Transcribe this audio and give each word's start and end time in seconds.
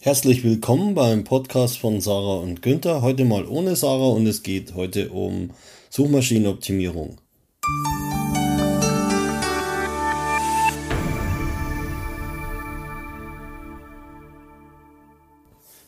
Herzlich 0.00 0.42
willkommen 0.44 0.94
beim 0.94 1.24
Podcast 1.24 1.78
von 1.78 2.00
Sarah 2.00 2.40
und 2.40 2.60
Günther. 2.60 3.00
Heute 3.00 3.24
mal 3.24 3.46
ohne 3.46 3.74
Sarah 3.74 4.08
und 4.08 4.26
es 4.26 4.42
geht 4.42 4.74
heute 4.74 5.08
um 5.08 5.52
Suchmaschinenoptimierung. 5.88 7.16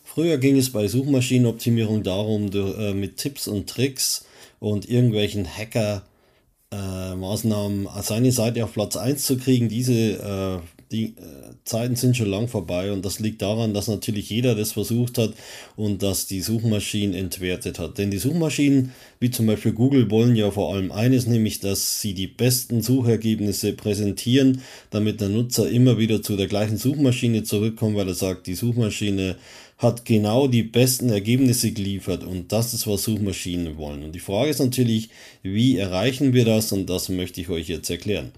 Früher 0.02 0.38
ging 0.38 0.56
es 0.56 0.72
bei 0.72 0.88
Suchmaschinenoptimierung 0.88 2.02
darum, 2.02 2.50
äh, 2.54 2.94
mit 2.94 3.18
Tipps 3.18 3.46
und 3.48 3.68
Tricks 3.68 4.24
und 4.60 4.88
irgendwelchen 4.88 5.46
Hacker-Maßnahmen 5.46 7.86
äh, 7.86 8.02
seine 8.02 8.32
Seite 8.32 8.64
auf 8.64 8.72
Platz 8.72 8.96
1 8.96 9.26
zu 9.26 9.36
kriegen. 9.36 9.68
Diese 9.68 9.92
äh, 9.92 10.60
die 10.92 11.04
äh, 11.04 11.54
Zeiten 11.64 11.96
sind 11.96 12.16
schon 12.16 12.30
lang 12.30 12.48
vorbei 12.48 12.92
und 12.92 13.04
das 13.04 13.18
liegt 13.18 13.42
daran, 13.42 13.74
dass 13.74 13.88
natürlich 13.88 14.30
jeder 14.30 14.54
das 14.54 14.72
versucht 14.72 15.18
hat 15.18 15.34
und 15.74 16.02
dass 16.02 16.26
die 16.26 16.40
Suchmaschinen 16.40 17.14
entwertet 17.14 17.78
hat. 17.78 17.98
Denn 17.98 18.10
die 18.10 18.18
Suchmaschinen, 18.18 18.92
wie 19.18 19.30
zum 19.30 19.46
Beispiel 19.46 19.72
Google, 19.72 20.10
wollen 20.10 20.36
ja 20.36 20.50
vor 20.50 20.74
allem 20.74 20.92
eines, 20.92 21.26
nämlich 21.26 21.60
dass 21.60 22.00
sie 22.00 22.14
die 22.14 22.28
besten 22.28 22.82
Suchergebnisse 22.82 23.72
präsentieren, 23.72 24.62
damit 24.90 25.20
der 25.20 25.28
Nutzer 25.28 25.68
immer 25.68 25.98
wieder 25.98 26.22
zu 26.22 26.36
der 26.36 26.46
gleichen 26.46 26.76
Suchmaschine 26.76 27.42
zurückkommt, 27.42 27.96
weil 27.96 28.08
er 28.08 28.14
sagt, 28.14 28.46
die 28.46 28.54
Suchmaschine 28.54 29.36
hat 29.78 30.04
genau 30.04 30.46
die 30.48 30.62
besten 30.62 31.10
Ergebnisse 31.10 31.72
geliefert 31.72 32.24
und 32.24 32.52
das 32.52 32.72
ist, 32.72 32.86
was 32.86 33.02
Suchmaschinen 33.02 33.76
wollen. 33.76 34.04
Und 34.04 34.12
die 34.12 34.20
Frage 34.20 34.50
ist 34.50 34.60
natürlich, 34.60 35.10
wie 35.42 35.76
erreichen 35.76 36.32
wir 36.32 36.44
das 36.44 36.72
und 36.72 36.88
das 36.88 37.08
möchte 37.08 37.40
ich 37.40 37.48
euch 37.50 37.68
jetzt 37.68 37.90
erklären. 37.90 38.32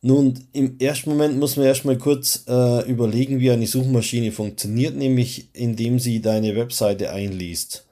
Nun, 0.00 0.38
im 0.52 0.78
ersten 0.78 1.10
Moment 1.10 1.38
muss 1.38 1.56
man 1.56 1.66
erstmal 1.66 1.98
kurz 1.98 2.44
äh, 2.46 2.88
überlegen, 2.88 3.40
wie 3.40 3.50
eine 3.50 3.66
Suchmaschine 3.66 4.30
funktioniert, 4.30 4.94
nämlich 4.94 5.48
indem 5.54 5.98
sie 5.98 6.22
deine 6.22 6.54
Webseite 6.54 7.10
einliest. 7.10 7.84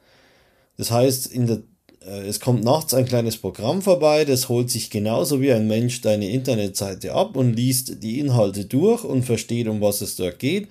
Das 0.77 0.93
heißt, 0.93 1.27
in 1.27 1.49
der, 1.49 1.63
äh, 2.07 2.29
es 2.29 2.39
kommt 2.39 2.63
nachts 2.63 2.95
ein 2.95 3.07
kleines 3.07 3.37
Programm 3.39 3.83
vorbei, 3.83 4.25
das 4.25 4.49
holt 4.49 4.71
sich 4.71 4.91
genauso 4.91 5.41
wie 5.41 5.53
ein 5.53 5.67
Mensch 5.67 6.01
deine 6.01 6.31
Internetseite 6.31 7.13
ab 7.13 7.35
und 7.35 7.55
liest 7.55 8.01
die 8.05 8.21
Inhalte 8.21 8.67
durch 8.67 9.03
und 9.03 9.25
versteht, 9.25 9.67
um 9.67 9.81
was 9.81 10.01
es 10.01 10.15
dort 10.15 10.39
geht 10.39 10.69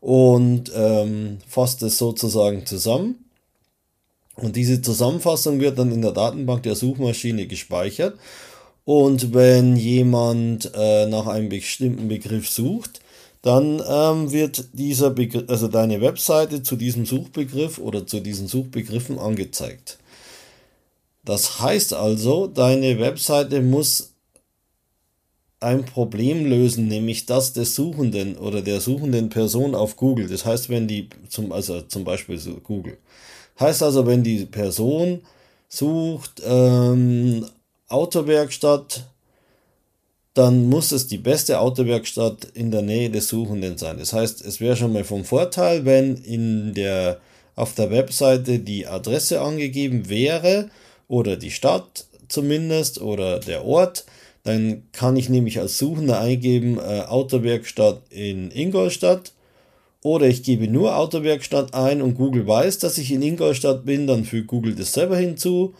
und 0.00 0.70
ähm, 0.74 1.38
fasst 1.48 1.82
es 1.82 1.96
sozusagen 1.96 2.66
zusammen. 2.66 3.24
Und 4.34 4.56
diese 4.56 4.82
Zusammenfassung 4.82 5.58
wird 5.60 5.78
dann 5.78 5.90
in 5.90 6.02
der 6.02 6.12
Datenbank 6.12 6.64
der 6.64 6.74
Suchmaschine 6.74 7.46
gespeichert 7.46 8.18
und 8.86 9.34
wenn 9.34 9.74
jemand 9.74 10.70
äh, 10.72 11.06
nach 11.06 11.26
einem 11.26 11.48
bestimmten 11.48 12.06
Begriff 12.06 12.48
sucht, 12.48 13.00
dann 13.42 13.82
ähm, 13.86 14.30
wird 14.30 14.68
dieser 14.74 15.10
Begriff, 15.10 15.44
also 15.48 15.66
deine 15.66 16.00
Webseite 16.00 16.62
zu 16.62 16.76
diesem 16.76 17.04
Suchbegriff 17.04 17.78
oder 17.78 18.06
zu 18.06 18.20
diesen 18.20 18.46
Suchbegriffen 18.46 19.18
angezeigt. 19.18 19.98
Das 21.24 21.60
heißt 21.60 21.94
also, 21.94 22.46
deine 22.46 23.00
Webseite 23.00 23.60
muss 23.60 24.12
ein 25.58 25.84
Problem 25.84 26.46
lösen, 26.46 26.86
nämlich 26.86 27.26
das 27.26 27.52
des 27.52 27.74
Suchenden 27.74 28.36
oder 28.38 28.62
der 28.62 28.80
suchenden 28.80 29.30
Person 29.30 29.74
auf 29.74 29.96
Google. 29.96 30.28
Das 30.28 30.44
heißt, 30.44 30.68
wenn 30.68 30.86
die 30.86 31.08
zum, 31.28 31.50
also 31.50 31.80
zum 31.80 32.04
Beispiel 32.04 32.38
Google. 32.62 32.98
Heißt 33.58 33.82
also, 33.82 34.06
wenn 34.06 34.22
die 34.22 34.46
Person 34.46 35.22
sucht 35.68 36.40
ähm, 36.46 37.44
Autowerkstatt, 37.88 39.04
dann 40.34 40.68
muss 40.68 40.92
es 40.92 41.06
die 41.06 41.18
beste 41.18 41.60
Autowerkstatt 41.60 42.44
in 42.54 42.70
der 42.70 42.82
Nähe 42.82 43.10
des 43.10 43.28
Suchenden 43.28 43.78
sein. 43.78 43.98
Das 43.98 44.12
heißt, 44.12 44.44
es 44.44 44.60
wäre 44.60 44.76
schon 44.76 44.92
mal 44.92 45.04
vom 45.04 45.24
Vorteil, 45.24 45.84
wenn 45.84 46.16
in 46.16 46.74
der, 46.74 47.20
auf 47.54 47.74
der 47.74 47.90
Webseite 47.90 48.58
die 48.58 48.86
Adresse 48.86 49.40
angegeben 49.40 50.08
wäre 50.08 50.68
oder 51.08 51.36
die 51.36 51.50
Stadt 51.50 52.06
zumindest 52.28 53.00
oder 53.00 53.38
der 53.38 53.64
Ort. 53.64 54.04
Dann 54.42 54.82
kann 54.92 55.16
ich 55.16 55.28
nämlich 55.28 55.58
als 55.58 55.78
Suchender 55.78 56.20
eingeben 56.20 56.78
äh, 56.78 57.02
Autowerkstatt 57.08 58.02
in 58.10 58.50
Ingolstadt 58.50 59.32
oder 60.02 60.26
ich 60.26 60.42
gebe 60.42 60.68
nur 60.68 60.96
Autowerkstatt 60.96 61.74
ein 61.74 62.02
und 62.02 62.14
Google 62.14 62.46
weiß, 62.46 62.78
dass 62.78 62.98
ich 62.98 63.10
in 63.10 63.22
Ingolstadt 63.22 63.84
bin, 63.84 64.06
dann 64.06 64.24
fügt 64.24 64.48
Google 64.48 64.74
das 64.74 64.92
selber 64.92 65.16
hinzu 65.16 65.74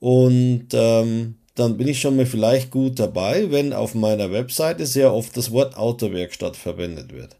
und 0.00 0.66
ähm, 0.72 1.36
dann 1.54 1.76
bin 1.76 1.88
ich 1.88 2.00
schon 2.00 2.16
mal 2.16 2.26
vielleicht 2.26 2.70
gut 2.70 2.98
dabei, 2.98 3.50
wenn 3.50 3.72
auf 3.72 3.94
meiner 3.94 4.32
Webseite 4.32 4.86
sehr 4.86 5.12
oft 5.12 5.36
das 5.36 5.52
Wort 5.52 5.76
Autowerkstatt 5.76 6.56
verwendet 6.56 7.12
wird. 7.12 7.36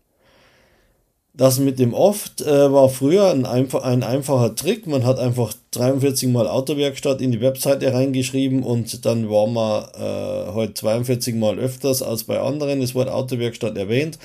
Das 1.37 1.59
mit 1.59 1.81
dem 1.81 1.95
oft 1.95 2.43
äh, 2.43 2.73
war 2.73 2.89
früher 2.89 3.33
ein, 3.33 3.45
einfach, 3.45 3.83
ein 3.83 4.05
einfacher 4.05 4.55
Trick. 4.55 4.87
Man 4.87 5.05
hat 5.05 5.19
einfach 5.19 5.53
43 5.73 6.29
mal 6.29 6.47
Autowerkstatt 6.47 7.21
in 7.21 7.33
die 7.33 7.41
Webseite 7.41 7.93
reingeschrieben 7.93 8.63
und 8.63 9.05
dann 9.05 9.29
war 9.29 9.49
man 9.49 9.85
äh, 9.95 10.53
heute 10.53 10.75
42 10.75 11.35
mal 11.35 11.59
öfters 11.59 12.03
als 12.03 12.23
bei 12.23 12.39
anderen 12.39 12.81
das 12.81 12.95
Wort 12.95 13.09
Autowerkstatt 13.09 13.77
erwähnt. 13.77 14.21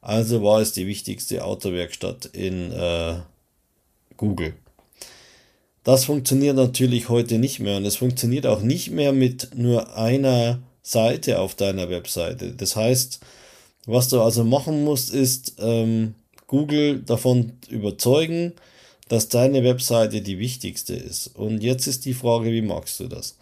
Also 0.00 0.44
war 0.44 0.60
es 0.60 0.72
die 0.72 0.86
wichtigste 0.86 1.44
Autowerkstatt 1.44 2.26
in 2.26 2.70
äh, 2.70 3.14
Google. 4.16 4.54
Das 5.84 6.04
funktioniert 6.04 6.56
natürlich 6.56 7.08
heute 7.08 7.38
nicht 7.38 7.58
mehr 7.58 7.76
und 7.76 7.84
es 7.84 7.96
funktioniert 7.96 8.46
auch 8.46 8.62
nicht 8.62 8.90
mehr 8.90 9.12
mit 9.12 9.56
nur 9.56 9.96
einer 9.96 10.60
Seite 10.82 11.40
auf 11.40 11.54
deiner 11.54 11.90
Webseite. 11.90 12.52
Das 12.52 12.76
heißt, 12.76 13.20
was 13.86 14.08
du 14.08 14.20
also 14.20 14.44
machen 14.44 14.84
musst, 14.84 15.12
ist 15.12 15.56
ähm, 15.58 16.14
Google 16.46 17.00
davon 17.00 17.52
überzeugen, 17.68 18.52
dass 19.08 19.28
deine 19.28 19.64
Webseite 19.64 20.22
die 20.22 20.38
wichtigste 20.38 20.94
ist. 20.94 21.28
Und 21.34 21.62
jetzt 21.62 21.86
ist 21.86 22.04
die 22.04 22.14
Frage, 22.14 22.52
wie 22.52 22.62
magst 22.62 23.00
du 23.00 23.08
das? 23.08 23.36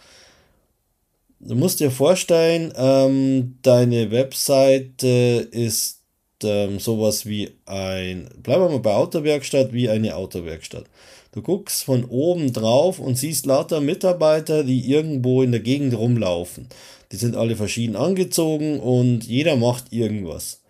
Du 1.41 1.55
musst 1.55 1.81
dir 1.81 1.91
vorstellen, 1.91 2.73
ähm, 2.77 3.59
deine 3.63 4.11
Webseite 4.11 5.49
ist 5.51 6.01
ähm, 6.43 6.79
sowas 6.79 7.27
wie 7.27 7.51
ein, 7.67 8.29
bleiben 8.43 8.63
wir 8.63 8.69
mal 8.71 8.79
bei 8.79 8.95
Autowerkstatt, 8.95 9.73
wie 9.73 9.89
eine 9.89 10.17
Autowerkstatt. 10.17 10.85
Du 11.33 11.43
guckst 11.43 11.85
von 11.85 12.05
oben 12.05 12.53
drauf 12.53 12.99
und 12.99 13.17
siehst 13.17 13.47
lauter 13.47 13.81
Mitarbeiter, 13.81 14.65
die 14.65 14.91
irgendwo 14.91 15.43
in 15.43 15.53
der 15.53 15.61
Gegend 15.61 15.97
rumlaufen. 15.97 16.69
Die 17.13 17.17
sind 17.17 17.37
alle 17.37 17.55
verschieden 17.55 17.95
angezogen 17.95 18.81
und 18.81 19.25
jeder 19.25 19.57
macht 19.57 19.93
irgendwas. 19.93 20.61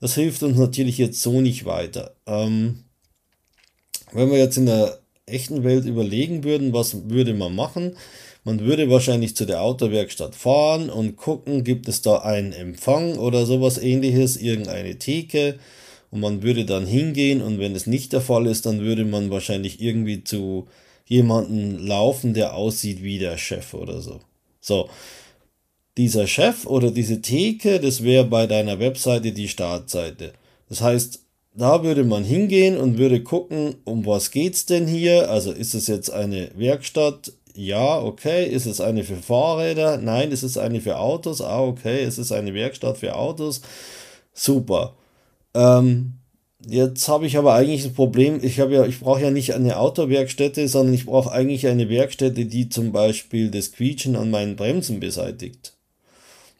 Das 0.00 0.14
hilft 0.14 0.42
uns 0.42 0.56
natürlich 0.58 0.96
jetzt 0.98 1.20
so 1.20 1.40
nicht 1.40 1.64
weiter. 1.66 2.14
Ähm, 2.26 2.84
wenn 4.12 4.30
wir 4.30 4.38
jetzt 4.38 4.56
in 4.56 4.66
der 4.66 4.98
echten 5.26 5.64
Welt 5.64 5.84
überlegen 5.84 6.44
würden, 6.44 6.72
was 6.72 7.10
würde 7.10 7.34
man 7.34 7.54
machen? 7.54 7.96
Man 8.44 8.60
würde 8.60 8.88
wahrscheinlich 8.88 9.34
zu 9.36 9.44
der 9.44 9.60
Autowerkstatt 9.60 10.34
fahren 10.34 10.88
und 10.88 11.16
gucken, 11.16 11.64
gibt 11.64 11.88
es 11.88 12.00
da 12.00 12.18
einen 12.18 12.52
Empfang 12.52 13.18
oder 13.18 13.44
sowas 13.44 13.76
ähnliches, 13.76 14.36
irgendeine 14.36 14.98
Theke 14.98 15.58
und 16.10 16.20
man 16.20 16.42
würde 16.42 16.64
dann 16.64 16.86
hingehen 16.86 17.42
und 17.42 17.58
wenn 17.58 17.74
es 17.74 17.86
nicht 17.86 18.12
der 18.12 18.20
Fall 18.20 18.46
ist, 18.46 18.66
dann 18.66 18.80
würde 18.80 19.04
man 19.04 19.30
wahrscheinlich 19.30 19.80
irgendwie 19.80 20.24
zu 20.24 20.66
jemanden 21.06 21.86
laufen, 21.86 22.34
der 22.34 22.54
aussieht 22.54 23.02
wie 23.02 23.18
der 23.18 23.38
Chef 23.38 23.74
oder 23.74 24.00
so. 24.00 24.20
So, 24.60 24.88
dieser 25.96 26.26
Chef 26.26 26.66
oder 26.66 26.90
diese 26.90 27.22
Theke, 27.22 27.80
das 27.80 28.02
wäre 28.02 28.24
bei 28.24 28.46
deiner 28.46 28.78
Webseite 28.78 29.32
die 29.32 29.48
Startseite. 29.48 30.32
Das 30.68 30.80
heißt, 30.80 31.20
da 31.54 31.82
würde 31.82 32.04
man 32.04 32.22
hingehen 32.22 32.76
und 32.76 32.98
würde 32.98 33.22
gucken, 33.22 33.76
um 33.84 34.04
was 34.04 34.30
geht's 34.30 34.66
denn 34.66 34.86
hier? 34.86 35.30
Also 35.30 35.52
ist 35.52 35.74
es 35.74 35.86
jetzt 35.86 36.10
eine 36.10 36.50
Werkstatt? 36.54 37.32
Ja, 37.54 37.98
okay. 37.98 38.46
Ist 38.46 38.66
es 38.66 38.82
eine 38.82 39.04
für 39.04 39.16
Fahrräder? 39.16 39.96
Nein, 39.96 40.32
ist 40.32 40.42
es 40.42 40.58
eine 40.58 40.82
für 40.82 40.98
Autos? 40.98 41.40
Ah, 41.40 41.62
okay. 41.62 42.04
Ist 42.04 42.18
es 42.18 42.30
eine 42.30 42.52
Werkstatt 42.52 42.98
für 42.98 43.14
Autos? 43.14 43.62
Super. 44.34 44.94
Ähm, 45.56 46.12
jetzt 46.66 47.08
habe 47.08 47.26
ich 47.26 47.38
aber 47.38 47.54
eigentlich 47.54 47.84
ein 47.86 47.94
Problem. 47.94 48.40
Ich 48.42 48.60
habe 48.60 48.74
ja, 48.74 48.84
ich 48.84 49.00
brauche 49.00 49.22
ja 49.22 49.30
nicht 49.30 49.54
eine 49.54 49.78
Autowerkstätte, 49.78 50.68
sondern 50.68 50.94
ich 50.94 51.06
brauche 51.06 51.32
eigentlich 51.32 51.66
eine 51.66 51.88
Werkstätte, 51.88 52.44
die 52.44 52.68
zum 52.68 52.92
Beispiel 52.92 53.50
das 53.50 53.72
Quietschen 53.72 54.16
an 54.16 54.30
meinen 54.30 54.56
Bremsen 54.56 55.00
beseitigt. 55.00 55.72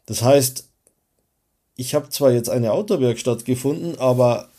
Das 0.07 0.23
heißt, 0.23 0.67
ich 1.75 1.93
habe 1.93 2.09
zwar 2.09 2.31
jetzt 2.31 2.49
eine 2.49 2.71
Autowerkstatt 2.71 3.45
gefunden, 3.45 3.99
aber 3.99 4.49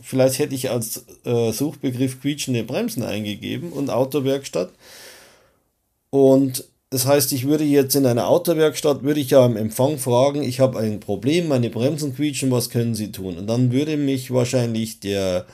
vielleicht 0.00 0.40
hätte 0.40 0.56
ich 0.56 0.70
als 0.70 1.04
äh, 1.24 1.52
Suchbegriff 1.52 2.20
quietschende 2.20 2.64
Bremsen 2.64 3.04
eingegeben 3.04 3.72
und 3.72 3.90
Autowerkstatt. 3.90 4.70
Und 6.10 6.64
das 6.90 7.06
heißt, 7.06 7.32
ich 7.32 7.46
würde 7.46 7.64
jetzt 7.64 7.96
in 7.96 8.06
einer 8.06 8.28
Autowerkstatt, 8.28 9.02
würde 9.02 9.20
ich 9.20 9.30
ja 9.30 9.44
am 9.44 9.56
Empfang 9.56 9.98
fragen, 9.98 10.42
ich 10.42 10.60
habe 10.60 10.78
ein 10.78 11.00
Problem, 11.00 11.48
meine 11.48 11.70
Bremsen 11.70 12.14
quietschen, 12.14 12.50
was 12.50 12.70
können 12.70 12.94
Sie 12.94 13.10
tun? 13.12 13.36
Und 13.36 13.46
dann 13.48 13.72
würde 13.72 13.96
mich 13.96 14.30
wahrscheinlich 14.32 15.00
der, 15.00 15.46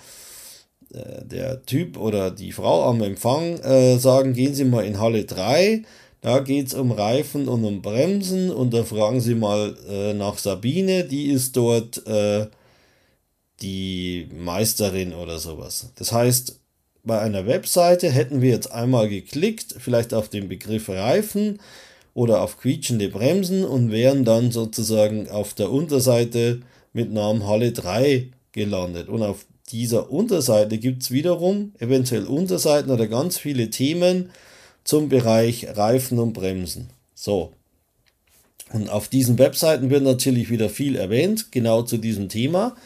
äh, 0.92 1.24
der 1.24 1.62
Typ 1.64 1.96
oder 1.96 2.30
die 2.30 2.52
Frau 2.52 2.84
am 2.84 3.02
Empfang 3.02 3.58
äh, 3.60 3.98
sagen, 3.98 4.34
gehen 4.34 4.54
Sie 4.54 4.64
mal 4.64 4.84
in 4.84 5.00
Halle 5.00 5.24
3, 5.24 5.82
da 6.20 6.40
geht 6.40 6.66
es 6.68 6.74
um 6.74 6.92
Reifen 6.92 7.48
und 7.48 7.64
um 7.64 7.80
Bremsen 7.80 8.50
und 8.50 8.74
da 8.74 8.84
fragen 8.84 9.20
Sie 9.20 9.34
mal 9.34 9.76
äh, 9.88 10.12
nach 10.12 10.36
Sabine, 10.36 11.04
die 11.04 11.30
ist 11.30 11.56
dort 11.56 12.06
äh, 12.06 12.46
die 13.62 14.28
Meisterin 14.34 15.14
oder 15.14 15.38
sowas. 15.38 15.90
Das 15.96 16.12
heißt, 16.12 16.59
bei 17.02 17.20
einer 17.20 17.46
Webseite 17.46 18.10
hätten 18.10 18.40
wir 18.42 18.50
jetzt 18.50 18.72
einmal 18.72 19.08
geklickt, 19.08 19.74
vielleicht 19.78 20.12
auf 20.14 20.28
den 20.28 20.48
Begriff 20.48 20.88
Reifen 20.88 21.60
oder 22.14 22.42
auf 22.42 22.58
quietschende 22.58 23.08
Bremsen 23.08 23.64
und 23.64 23.90
wären 23.90 24.24
dann 24.24 24.50
sozusagen 24.50 25.28
auf 25.28 25.54
der 25.54 25.70
Unterseite 25.70 26.60
mit 26.92 27.12
Namen 27.12 27.46
Halle 27.46 27.72
3 27.72 28.28
gelandet. 28.52 29.08
Und 29.08 29.22
auf 29.22 29.46
dieser 29.70 30.10
Unterseite 30.10 30.78
gibt 30.78 31.02
es 31.02 31.10
wiederum 31.10 31.72
eventuell 31.78 32.26
Unterseiten 32.26 32.90
oder 32.90 33.06
ganz 33.06 33.38
viele 33.38 33.70
Themen 33.70 34.30
zum 34.84 35.08
Bereich 35.08 35.68
Reifen 35.76 36.18
und 36.18 36.32
Bremsen. 36.32 36.90
So. 37.14 37.52
Und 38.72 38.90
auf 38.90 39.08
diesen 39.08 39.38
Webseiten 39.38 39.90
wird 39.90 40.02
natürlich 40.02 40.50
wieder 40.50 40.68
viel 40.68 40.96
erwähnt, 40.96 41.52
genau 41.52 41.82
zu 41.82 41.98
diesem 41.98 42.28
Thema. 42.28 42.76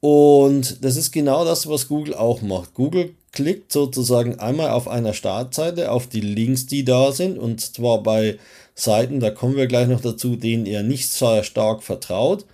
Und 0.00 0.84
das 0.84 0.96
ist 0.96 1.12
genau 1.12 1.44
das, 1.44 1.68
was 1.68 1.88
Google 1.88 2.14
auch 2.14 2.42
macht. 2.42 2.74
Google 2.74 3.14
klickt 3.34 3.72
sozusagen 3.72 4.38
einmal 4.38 4.70
auf 4.70 4.88
einer 4.88 5.12
Startseite 5.12 5.90
auf 5.90 6.06
die 6.06 6.20
Links, 6.20 6.66
die 6.66 6.84
da 6.84 7.12
sind, 7.12 7.38
und 7.38 7.60
zwar 7.60 8.02
bei 8.02 8.38
Seiten, 8.74 9.20
da 9.20 9.30
kommen 9.30 9.56
wir 9.56 9.66
gleich 9.66 9.88
noch 9.88 10.00
dazu, 10.00 10.36
denen 10.36 10.66
er 10.66 10.82
nicht 10.82 11.10
sehr 11.10 11.44
stark 11.44 11.82
vertraut, 11.82 12.46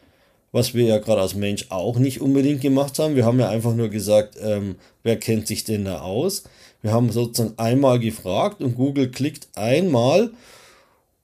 was 0.53 0.75
wir 0.75 0.85
ja 0.85 0.99
gerade 0.99 1.21
als 1.21 1.35
Mensch 1.35 1.67
auch 1.69 1.99
nicht 1.99 2.21
unbedingt 2.21 2.61
gemacht 2.61 2.99
haben. 2.99 3.15
Wir 3.15 3.25
haben 3.25 3.39
ja 3.39 3.49
einfach 3.49 3.75
nur 3.75 3.89
gesagt, 3.89 4.37
ähm, 4.43 4.77
wer 5.03 5.17
kennt 5.17 5.47
sich 5.47 5.65
denn 5.65 5.85
da 5.85 6.01
aus? 6.01 6.45
Wir 6.83 6.93
haben 6.93 7.13
sozusagen 7.13 7.59
einmal 7.59 8.01
gefragt 8.01 8.63
und 8.63 8.75
Google 8.75 9.11
klickt 9.11 9.49
einmal 9.55 10.31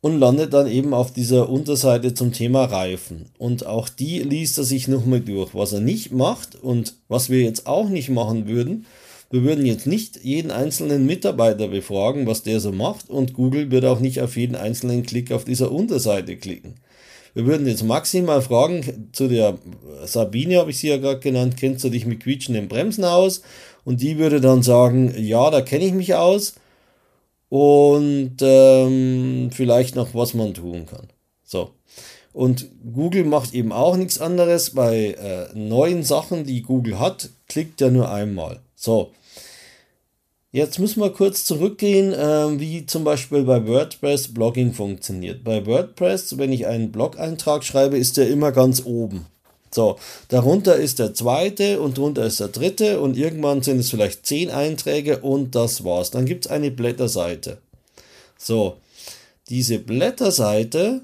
und 0.03 0.21
landet 0.21 0.53
dann 0.53 0.69
eben 0.69 0.95
auf 0.95 1.13
dieser 1.13 1.49
Unterseite 1.49 2.15
zum 2.15 2.33
Thema 2.33 2.67
Reifen. 2.67 3.31
Und 3.39 3.67
auch 3.67 3.89
die 3.89 4.21
liest 4.21 4.59
er 4.59 4.65
sich 4.65 4.87
nochmal 4.87 5.21
durch. 5.21 5.55
Was 5.55 5.73
er 5.73 5.81
nicht 5.81 6.13
macht 6.13 6.55
und 6.55 6.95
was 7.09 7.31
wir 7.31 7.41
jetzt 7.41 7.67
auch 7.67 7.89
nicht 7.89 8.11
machen 8.11 8.47
würden, 8.47 8.87
wir 9.31 9.43
würden 9.43 9.67
jetzt 9.67 9.87
nicht 9.87 10.23
jeden 10.23 10.51
einzelnen 10.51 11.07
Mitarbeiter 11.07 11.69
befragen, 11.69 12.27
was 12.27 12.43
der 12.43 12.61
so 12.61 12.73
macht 12.73 13.11
und 13.11 13.35
Google 13.35 13.71
wird 13.71 13.85
auch 13.85 14.01
nicht 14.01 14.21
auf 14.21 14.37
jeden 14.37 14.55
einzelnen 14.55 15.05
Klick 15.05 15.33
auf 15.33 15.45
dieser 15.45 15.73
Unterseite 15.73 16.37
klicken. 16.37 16.75
Wir 17.35 17.45
würden 17.45 17.67
jetzt 17.67 17.83
maximal 17.85 18.41
fragen, 18.41 19.11
zu 19.13 19.29
der 19.29 19.59
Sabine 20.05 20.59
habe 20.59 20.71
ich 20.71 20.79
sie 20.79 20.89
ja 20.89 20.97
gerade 20.97 21.21
genannt, 21.21 21.57
kennst 21.59 21.85
du 21.85 21.91
dich 21.91 22.07
mit 22.07 22.21
quietschenden 22.21 22.69
Bremsen 22.69 23.05
aus? 23.05 23.43
Und 23.85 24.01
die 24.01 24.17
würde 24.19 24.41
dann 24.41 24.63
sagen, 24.63 25.15
ja, 25.19 25.51
da 25.51 25.61
kenne 25.61 25.85
ich 25.85 25.93
mich 25.93 26.15
aus 26.15 26.55
und 27.49 28.37
ähm, 28.41 29.51
vielleicht 29.53 29.97
noch, 29.97 30.15
was 30.15 30.35
man 30.35 30.55
tun 30.55 30.87
kann. 30.87 31.09
So. 31.45 31.71
Und 32.33 32.69
Google 32.93 33.25
macht 33.25 33.55
eben 33.55 33.73
auch 33.73 33.97
nichts 33.97 34.19
anderes. 34.19 34.71
Bei 34.71 35.13
äh, 35.13 35.57
neuen 35.57 36.03
Sachen, 36.03 36.45
die 36.45 36.63
Google 36.63 36.99
hat, 36.99 37.31
klickt 37.49 37.81
er 37.81 37.91
nur 37.91 38.11
einmal. 38.11 38.61
So. 38.77 39.13
Jetzt 40.53 40.79
müssen 40.79 41.01
wir 41.01 41.11
kurz 41.11 41.45
zurückgehen, 41.45 42.13
äh, 42.13 42.61
wie 42.61 42.87
zum 42.87 43.05
Beispiel 43.05 43.43
bei 43.43 43.67
WordPress 43.67 44.33
Blogging 44.33 44.73
funktioniert. 44.73 45.45
Bei 45.45 45.67
WordPress, 45.67 46.39
wenn 46.39 46.53
ich 46.53 46.67
einen 46.67 46.93
Blog-Eintrag 46.93 47.65
schreibe, 47.65 47.99
ist 47.99 48.17
der 48.17 48.29
immer 48.31 48.53
ganz 48.53 48.83
oben. 48.85 49.27
So, 49.71 49.99
darunter 50.29 50.77
ist 50.77 50.99
der 50.99 51.13
zweite 51.13 51.81
und 51.83 51.99
drunter 51.99 52.25
ist 52.25 52.41
der 52.41 52.49
dritte 52.49 53.01
und 53.01 53.17
irgendwann 53.17 53.63
sind 53.63 53.81
es 53.81 53.91
vielleicht 53.91 54.25
zehn 54.25 54.51
Einträge 54.51 55.19
und 55.19 55.55
das 55.55 55.85
war's. 55.85 56.11
Dann 56.11 56.25
gibt 56.25 56.47
es 56.47 56.51
eine 56.51 56.71
Blätterseite. 56.71 57.59
So, 58.39 58.77
diese 59.51 59.79
Blätterseite 59.79 61.03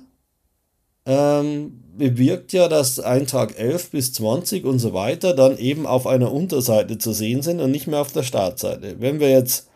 ähm, 1.07 1.83
bewirkt 1.97 2.53
ja, 2.53 2.69
dass 2.69 3.01
Eintrag 3.01 3.59
11 3.59 3.91
bis 3.91 4.13
20 4.15 4.65
und 4.65 4.79
so 4.79 4.95
weiter 4.95 5.35
dann 5.35 5.59
eben 5.59 5.87
auf 5.87 6.07
einer 6.07 6.33
Unterseite 6.33 6.99
zu 6.99 7.13
sehen 7.13 7.43
sind 7.43 7.61
und 7.61 7.71
nicht 7.71 7.87
mehr 7.87 8.01
auf 8.01 8.13
der 8.13 8.23
Startseite. 8.23 8.97
Wenn 8.99 9.21
wir 9.21 9.31
jetzt 9.31 9.69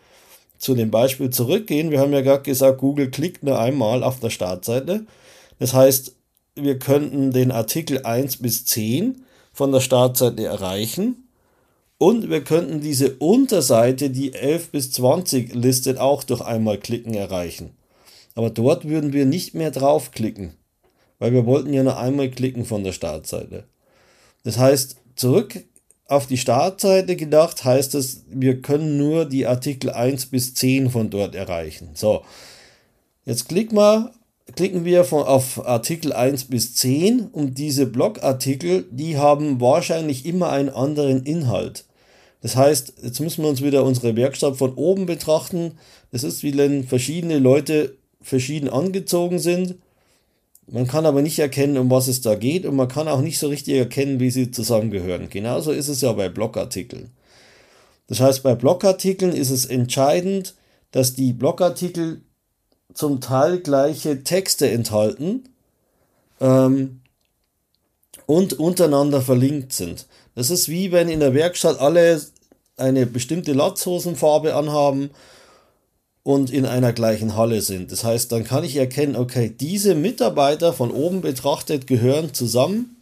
zu 0.57 0.73
dem 0.73 0.89
Beispiel 0.89 1.29
zurückgehen, 1.29 1.91
wir 1.91 1.99
haben 1.99 2.13
ja 2.13 2.21
gerade 2.21 2.43
gesagt, 2.43 2.79
Google 2.79 3.11
klickt 3.11 3.43
nur 3.43 3.59
einmal 3.59 4.03
auf 4.03 4.19
der 4.19 4.29
Startseite. 4.29 5.05
Das 5.59 5.73
heißt, 5.73 6.15
wir 6.55 6.79
könnten 6.79 7.31
den 7.31 7.51
Artikel 7.51 8.03
1 8.03 8.37
bis 8.37 8.65
10 8.65 9.23
von 9.53 9.71
der 9.71 9.81
Startseite 9.81 10.45
erreichen 10.45 11.27
und 11.99 12.29
wir 12.29 12.43
könnten 12.43 12.81
diese 12.81 13.15
Unterseite, 13.17 14.09
die 14.09 14.33
11 14.33 14.69
bis 14.69 14.91
20 14.91 15.53
listet, 15.55 15.97
auch 15.97 16.23
durch 16.23 16.41
einmal 16.41 16.77
klicken 16.77 17.13
erreichen. 17.13 17.71
Aber 18.35 18.49
dort 18.49 18.87
würden 18.87 19.13
wir 19.13 19.25
nicht 19.25 19.55
mehr 19.55 19.71
draufklicken, 19.71 20.53
weil 21.19 21.33
wir 21.33 21.45
wollten 21.45 21.73
ja 21.73 21.83
nur 21.83 21.97
einmal 21.97 22.29
klicken 22.29 22.65
von 22.65 22.83
der 22.83 22.93
Startseite. 22.93 23.65
Das 24.43 24.57
heißt, 24.57 24.97
zurück 25.15 25.63
auf 26.07 26.27
die 26.27 26.37
Startseite 26.37 27.15
gedacht 27.15 27.65
heißt 27.65 27.95
es, 27.95 28.23
wir 28.29 28.61
können 28.61 28.97
nur 28.97 29.25
die 29.25 29.45
Artikel 29.45 29.89
1 29.89 30.27
bis 30.27 30.53
10 30.53 30.89
von 30.89 31.09
dort 31.09 31.35
erreichen. 31.35 31.89
So, 31.95 32.23
jetzt 33.25 33.49
klick 33.49 33.73
mal 33.73 34.11
klicken 34.55 34.85
wir 34.85 35.03
von, 35.03 35.23
auf 35.23 35.65
Artikel 35.65 36.13
1 36.13 36.45
bis 36.45 36.75
10 36.75 37.27
und 37.27 37.57
diese 37.57 37.85
Blogartikel, 37.85 38.85
die 38.91 39.17
haben 39.17 39.59
wahrscheinlich 39.59 40.25
immer 40.25 40.49
einen 40.49 40.69
anderen 40.69 41.23
Inhalt. 41.23 41.85
Das 42.41 42.55
heißt, 42.55 42.93
jetzt 43.03 43.19
müssen 43.19 43.43
wir 43.43 43.49
uns 43.49 43.63
wieder 43.63 43.83
unsere 43.83 44.15
Werkstatt 44.15 44.55
von 44.57 44.73
oben 44.75 45.05
betrachten. 45.05 45.73
Es 46.11 46.23
ist, 46.23 46.43
wie 46.43 46.55
wenn 46.55 46.83
verschiedene 46.83 47.39
Leute 47.39 47.97
verschieden 48.21 48.69
angezogen 48.69 49.39
sind. 49.39 49.75
Man 50.69 50.85
kann 50.85 51.05
aber 51.05 51.21
nicht 51.21 51.39
erkennen, 51.39 51.77
um 51.77 51.89
was 51.89 52.07
es 52.07 52.21
da 52.21 52.35
geht 52.35 52.65
und 52.65 52.75
man 52.75 52.89
kann 52.89 53.07
auch 53.07 53.21
nicht 53.21 53.39
so 53.39 53.47
richtig 53.47 53.75
erkennen, 53.75 54.19
wie 54.19 54.31
sie 54.31 54.51
zusammengehören. 54.51 55.29
Genauso 55.29 55.71
ist 55.71 55.87
es 55.87 56.01
ja 56.01 56.11
bei 56.11 56.27
Blogartikeln. 56.27 57.11
Das 58.07 58.19
heißt, 58.19 58.43
bei 58.43 58.55
Blogartikeln 58.55 59.33
ist 59.33 59.49
es 59.49 59.65
entscheidend, 59.65 60.55
dass 60.91 61.13
die 61.13 61.33
Blogartikel 61.33 62.21
zum 62.93 63.21
Teil 63.21 63.59
gleiche 63.59 64.23
Texte 64.23 64.69
enthalten 64.69 65.49
ähm, 66.41 67.01
und 68.25 68.53
untereinander 68.53 69.21
verlinkt 69.21 69.71
sind. 69.71 70.07
Das 70.35 70.49
ist 70.49 70.67
wie 70.67 70.91
wenn 70.91 71.07
in 71.07 71.19
der 71.21 71.33
Werkstatt 71.33 71.79
alle 71.79 72.21
eine 72.75 73.05
bestimmte 73.05 73.53
Latzhosenfarbe 73.53 74.55
anhaben 74.55 75.11
und 76.27 76.49
in 76.49 76.65
einer 76.65 76.91
gleichen 76.91 77.37
Halle 77.37 77.61
sind. 77.61 77.89
Das 77.93 78.03
heißt, 78.03 78.33
dann 78.33 78.43
kann 78.43 78.65
ich 78.65 78.75
erkennen, 78.75 79.15
okay, 79.15 79.49
diese 79.57 79.95
Mitarbeiter 79.95 80.73
von 80.73 80.91
oben 80.91 81.21
betrachtet 81.21 81.87
gehören 81.87 82.33
zusammen, 82.33 82.97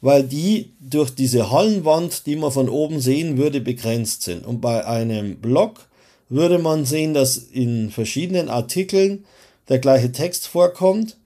weil 0.00 0.22
die 0.22 0.70
durch 0.78 1.10
diese 1.10 1.50
Hallenwand, 1.50 2.26
die 2.26 2.36
man 2.36 2.52
von 2.52 2.68
oben 2.68 3.00
sehen 3.00 3.38
würde, 3.38 3.60
begrenzt 3.60 4.22
sind. 4.22 4.46
Und 4.46 4.60
bei 4.60 4.86
einem 4.86 5.40
Block 5.40 5.88
würde 6.28 6.60
man 6.60 6.84
sehen, 6.84 7.12
dass 7.12 7.38
in 7.38 7.90
verschiedenen 7.90 8.48
Artikeln 8.48 9.24
der 9.68 9.80
gleiche 9.80 10.12
Text 10.12 10.46
vorkommt 10.46 11.16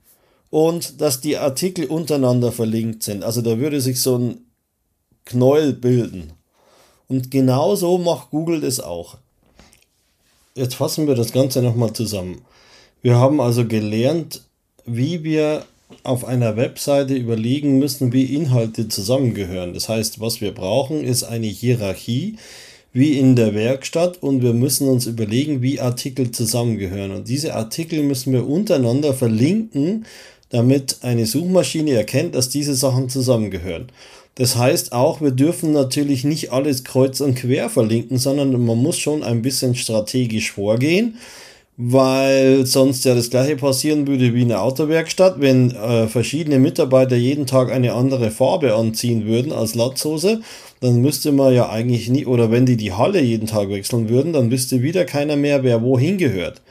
und 0.49 0.99
dass 0.99 1.21
die 1.21 1.37
Artikel 1.37 1.85
untereinander 1.85 2.51
verlinkt 2.51 3.03
sind. 3.03 3.23
Also 3.23 3.43
da 3.43 3.59
würde 3.59 3.81
sich 3.81 4.01
so 4.01 4.17
ein 4.17 4.37
Knäuel 5.25 5.73
bilden. 5.73 6.33
Und 7.07 7.29
genauso 7.29 7.99
macht 7.99 8.31
Google 8.31 8.61
das 8.61 8.79
auch. 8.79 9.19
Jetzt 10.55 10.75
fassen 10.75 11.07
wir 11.07 11.15
das 11.15 11.31
Ganze 11.31 11.61
nochmal 11.61 11.93
zusammen. 11.93 12.41
Wir 13.01 13.15
haben 13.15 13.39
also 13.39 13.65
gelernt, 13.65 14.41
wie 14.85 15.23
wir 15.23 15.65
auf 16.03 16.25
einer 16.25 16.57
Webseite 16.57 17.13
überlegen 17.13 17.79
müssen, 17.79 18.13
wie 18.13 18.35
Inhalte 18.35 18.87
zusammengehören. 18.87 19.73
Das 19.73 19.89
heißt, 19.89 20.19
was 20.19 20.41
wir 20.41 20.53
brauchen, 20.53 21.03
ist 21.03 21.23
eine 21.23 21.47
Hierarchie, 21.47 22.37
wie 22.91 23.19
in 23.19 23.35
der 23.35 23.53
Werkstatt 23.53 24.21
und 24.21 24.41
wir 24.41 24.53
müssen 24.53 24.89
uns 24.89 25.05
überlegen, 25.05 25.61
wie 25.61 25.79
Artikel 25.79 26.31
zusammengehören. 26.31 27.11
Und 27.11 27.27
diese 27.27 27.53
Artikel 27.53 28.03
müssen 28.03 28.33
wir 28.33 28.47
untereinander 28.47 29.13
verlinken, 29.13 30.05
damit 30.49 30.97
eine 31.01 31.27
Suchmaschine 31.27 31.91
erkennt, 31.91 32.33
dass 32.33 32.49
diese 32.49 32.73
Sachen 32.73 33.09
zusammengehören. 33.09 33.91
Das 34.39 34.55
heißt 34.55 34.93
auch, 34.93 35.21
wir 35.21 35.31
dürfen 35.31 35.71
natürlich 35.71 36.23
nicht 36.23 36.51
alles 36.51 36.83
kreuz 36.83 37.21
und 37.21 37.35
quer 37.35 37.69
verlinken, 37.69 38.17
sondern 38.17 38.51
man 38.65 38.77
muss 38.77 38.97
schon 38.97 39.21
ein 39.21 39.43
bisschen 39.43 39.75
strategisch 39.75 40.51
vorgehen, 40.51 41.17
weil 41.77 42.65
sonst 42.65 43.05
ja 43.05 43.13
das 43.13 43.29
gleiche 43.29 43.57
passieren 43.57 44.07
würde 44.07 44.33
wie 44.33 44.41
in 44.41 44.49
der 44.49 44.63
Autowerkstatt, 44.63 45.39
wenn 45.39 45.71
äh, 45.71 46.07
verschiedene 46.07 46.57
Mitarbeiter 46.57 47.15
jeden 47.15 47.45
Tag 47.45 47.71
eine 47.71 47.93
andere 47.93 48.31
Farbe 48.31 48.73
anziehen 48.73 49.25
würden 49.27 49.51
als 49.51 49.75
Latzhose 49.75 50.41
dann 50.79 51.01
müsste 51.01 51.31
man 51.31 51.53
ja 51.53 51.69
eigentlich 51.69 52.09
nie, 52.09 52.25
oder 52.25 52.51
wenn 52.51 52.65
die 52.65 52.77
die 52.77 52.93
Halle 52.93 53.21
jeden 53.21 53.47
Tag 53.47 53.69
wechseln 53.69 54.09
würden, 54.09 54.33
dann 54.33 54.51
wüsste 54.51 54.81
wieder 54.81 55.05
keiner 55.05 55.35
mehr, 55.35 55.63
wer 55.63 55.81
wohin 55.81 56.17
gehört. 56.17 56.61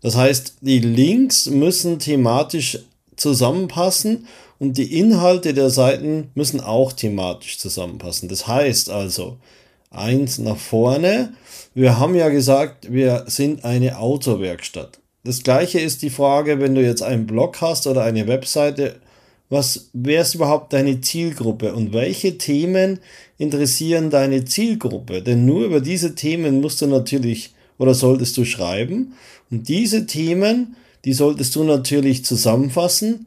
Das 0.00 0.16
heißt, 0.16 0.58
die 0.60 0.78
Links 0.78 1.46
müssen 1.46 1.98
thematisch 1.98 2.78
zusammenpassen 3.16 4.26
und 4.58 4.76
die 4.76 4.98
Inhalte 4.98 5.54
der 5.54 5.70
Seiten 5.70 6.30
müssen 6.34 6.60
auch 6.60 6.92
thematisch 6.92 7.58
zusammenpassen. 7.58 8.28
Das 8.28 8.46
heißt 8.46 8.90
also, 8.90 9.38
eins 9.90 10.38
nach 10.38 10.56
vorne, 10.56 11.32
wir 11.74 11.98
haben 11.98 12.14
ja 12.14 12.28
gesagt, 12.28 12.92
wir 12.92 13.24
sind 13.28 13.64
eine 13.64 13.98
Autowerkstatt. 13.98 14.98
Das 15.24 15.42
gleiche 15.42 15.78
ist 15.78 16.02
die 16.02 16.10
Frage, 16.10 16.60
wenn 16.60 16.74
du 16.74 16.82
jetzt 16.82 17.02
einen 17.02 17.26
Blog 17.26 17.60
hast 17.60 17.86
oder 17.86 18.02
eine 18.02 18.26
Webseite, 18.26 18.96
was 19.50 19.90
wer 19.92 20.22
ist 20.22 20.34
überhaupt 20.34 20.72
deine 20.72 21.00
Zielgruppe 21.00 21.74
und 21.74 21.92
welche 21.92 22.36
Themen 22.36 23.00
interessieren 23.38 24.10
deine 24.10 24.44
Zielgruppe? 24.44 25.22
Denn 25.22 25.46
nur 25.46 25.64
über 25.64 25.80
diese 25.80 26.14
Themen 26.14 26.60
musst 26.60 26.82
du 26.82 26.86
natürlich 26.86 27.54
oder 27.78 27.94
solltest 27.94 28.36
du 28.36 28.44
schreiben. 28.44 29.14
Und 29.50 29.68
diese 29.68 30.06
Themen, 30.06 30.76
die 31.04 31.14
solltest 31.14 31.56
du 31.56 31.64
natürlich 31.64 32.24
zusammenfassen 32.24 33.26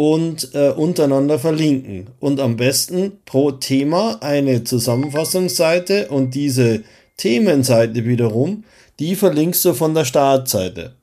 und 0.00 0.54
äh, 0.54 0.70
untereinander 0.70 1.38
verlinken. 1.38 2.06
Und 2.20 2.40
am 2.40 2.56
besten 2.56 3.18
pro 3.26 3.50
Thema 3.50 4.16
eine 4.22 4.64
Zusammenfassungsseite 4.64 6.08
und 6.08 6.34
diese 6.34 6.84
Themenseite 7.18 8.06
wiederum, 8.06 8.64
die 8.98 9.14
verlinkst 9.14 9.62
du 9.62 9.74
von 9.74 9.92
der 9.92 10.06
Startseite. 10.06 10.94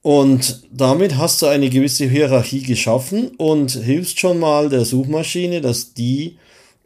Und 0.00 0.62
damit 0.72 1.18
hast 1.18 1.42
du 1.42 1.48
eine 1.48 1.68
gewisse 1.68 2.06
Hierarchie 2.06 2.62
geschaffen 2.62 3.32
und 3.36 3.72
hilfst 3.72 4.18
schon 4.18 4.38
mal 4.38 4.70
der 4.70 4.86
Suchmaschine, 4.86 5.60
dass 5.60 5.92
die 5.92 6.38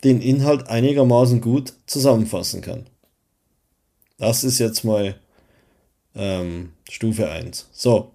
den 0.03 0.21
Inhalt 0.21 0.67
einigermaßen 0.67 1.41
gut 1.41 1.75
zusammenfassen 1.87 2.63
kann. 2.63 2.87
Das 4.19 4.43
ist 4.43 4.59
jetzt 4.59 4.83
mal 4.83 5.15
ähm, 6.17 6.73
Stufe 6.91 7.31
1. 7.31 7.69
So, 7.71 8.14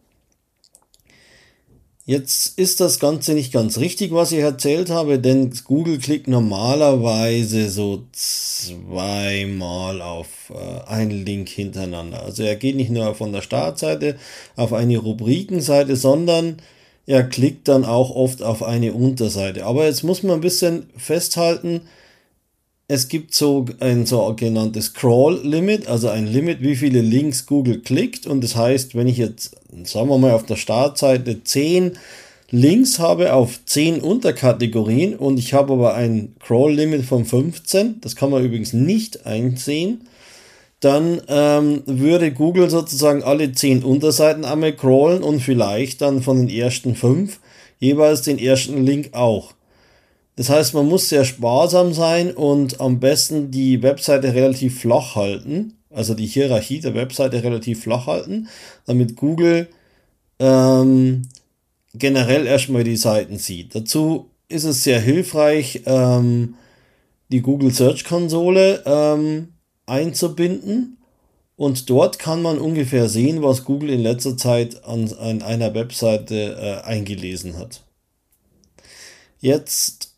Jetzt 2.10 2.58
ist 2.58 2.80
das 2.80 3.00
Ganze 3.00 3.36
nicht 3.36 3.54
ganz 3.54 3.78
richtig, 3.78 4.12
was 4.12 4.32
ich 4.32 4.39
erzählt 4.39 4.89
habe, 4.89 5.20
denn 5.20 5.54
Google 5.66 6.00
klickt 6.00 6.28
normalerweise 6.28 7.70
so 7.70 8.01
zweimal 8.13 10.01
auf 10.01 10.28
äh, 10.50 10.89
einen 10.89 11.24
Link 11.24 11.50
hintereinander. 11.50 12.24
Also 12.24 12.42
er 12.42 12.56
geht 12.56 12.78
nicht 12.78 12.89
nur 12.89 13.13
von 13.13 13.32
der 13.32 13.44
Startseite 13.44 14.16
auf 14.56 14.74
eine 14.74 14.98
Rubrikenseite, 14.98 15.96
sondern 15.96 16.58
er 17.06 17.25
klickt 17.25 17.68
dann 17.68 17.86
auch 17.86 18.10
oft 18.10 18.42
auf 18.42 18.63
eine 18.63 18.94
Unterseite. 18.94 19.68
Aber 19.68 19.86
jetzt 19.86 20.01
muss 20.04 20.24
man 20.24 20.34
ein 20.34 20.42
bisschen 20.42 20.88
festhalten, 20.98 21.82
es 22.91 23.08
gibt 23.08 23.36
so 23.36 23.65
ein 23.79 24.08
sogenanntes 24.08 24.86
Scroll-Limit, 24.88 25.88
also 25.88 26.10
ein 26.10 26.25
Limit, 26.25 26.62
wie 26.62 26.75
viele 26.75 27.01
Links 27.01 27.46
Google 27.46 27.81
klickt. 27.81 28.25
Und 28.25 28.43
das 28.43 28.55
heißt, 28.55 28.96
wenn 28.96 29.08
ich 29.08 29.17
jetzt, 29.17 29.55
sagen 29.84 30.10
wir 30.10 30.17
mal, 30.17 30.31
auf 30.31 30.48
der 30.48 30.55
Startseite 30.55 31.43
10 31.43 31.91
Links 32.50 32.98
habe 32.98 33.34
auf 33.34 33.63
10 33.63 34.01
Unterkategorien 34.01 35.15
und 35.15 35.38
ich 35.38 35.53
habe 35.53 35.74
aber 35.74 35.93
ein 35.93 36.34
Crawl-Limit 36.39 37.05
von 37.05 37.25
15, 37.25 38.01
das 38.01 38.15
kann 38.15 38.31
man 38.31 38.43
übrigens 38.43 38.74
nicht 38.74 39.24
einsehen, 39.27 40.08
dann 40.79 41.22
ähm, 41.27 41.84
würde 41.86 42.31
Google 42.31 42.72
sozusagen 42.72 43.22
alle 43.22 43.51
10 43.51 43.84
Unterseiten 43.84 44.46
einmal 44.46 44.74
crawlen 44.74 45.22
und 45.22 45.41
vielleicht 45.41 46.01
dann 46.01 46.24
von 46.24 46.38
den 46.38 46.50
ersten 46.50 46.96
5 46.96 47.39
jeweils 47.77 48.24
den 48.24 48.39
ersten 48.39 48.84
Link 48.84 49.13
auch. 49.13 49.53
Das 50.39 50.50
heißt, 50.50 50.74
man 50.74 50.88
muss 50.88 51.10
sehr 51.10 51.25
sparsam 51.25 51.91
sein 51.91 52.31
und 52.31 52.79
am 52.79 53.01
besten 53.01 53.51
die 53.51 53.84
Webseite 53.84 54.34
relativ 54.34 54.79
flach 54.79 55.15
halten, 55.15 55.74
also 55.89 56.13
die 56.13 56.27
Hierarchie 56.27 56.79
der 56.79 56.96
Webseite 56.96 57.43
relativ 57.43 57.84
flach 57.84 58.08
halten, 58.08 58.48
damit 58.86 59.17
Google 59.17 59.67
ähm, 60.39 61.24
generell 61.93 62.48
erstmal 62.48 62.86
die 62.86 62.96
Seiten 62.96 63.38
sieht. 63.38 63.75
Dazu 63.75 64.29
ist 64.48 64.63
es 64.63 64.86
sehr 64.86 65.01
hilfreich, 65.01 65.81
ähm, 65.86 66.55
die 67.27 67.41
Google 67.41 67.74
Search 67.74 68.05
Konsole 68.05 68.81
ähm, 68.86 69.50
einzubinden. 69.88 71.00
Und 71.58 71.89
dort 71.89 72.17
kann 72.17 72.41
man 72.41 72.60
ungefähr 72.60 73.10
sehen, 73.10 73.43
was 73.43 73.65
Google 73.65 73.89
in 73.89 74.03
letzter 74.03 74.38
Zeit 74.38 74.86
an, 74.86 75.12
an 75.19 75.41
einer 75.41 75.74
Webseite 75.74 76.55
äh, 76.58 76.88
eingelesen 76.88 77.58
hat. 77.58 77.81
Jetzt 79.41 80.09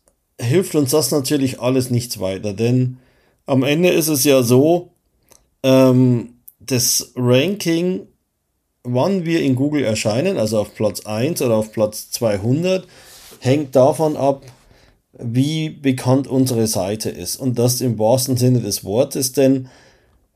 hilft 0.42 0.74
uns 0.74 0.90
das 0.90 1.10
natürlich 1.10 1.60
alles 1.60 1.90
nichts 1.90 2.20
weiter, 2.20 2.52
denn 2.52 2.98
am 3.46 3.62
Ende 3.62 3.90
ist 3.90 4.08
es 4.08 4.24
ja 4.24 4.42
so, 4.42 4.90
ähm, 5.62 6.34
das 6.60 7.12
Ranking, 7.16 8.06
wann 8.84 9.24
wir 9.24 9.42
in 9.42 9.54
Google 9.54 9.84
erscheinen, 9.84 10.38
also 10.38 10.60
auf 10.60 10.74
Platz 10.74 11.06
1 11.06 11.42
oder 11.42 11.56
auf 11.56 11.72
Platz 11.72 12.10
200, 12.10 12.86
hängt 13.40 13.74
davon 13.74 14.16
ab, 14.16 14.44
wie 15.18 15.70
bekannt 15.70 16.26
unsere 16.26 16.66
Seite 16.66 17.10
ist. 17.10 17.36
Und 17.36 17.58
das 17.58 17.80
im 17.80 17.98
wahrsten 17.98 18.36
Sinne 18.36 18.60
des 18.60 18.84
Wortes, 18.84 19.32
denn 19.32 19.68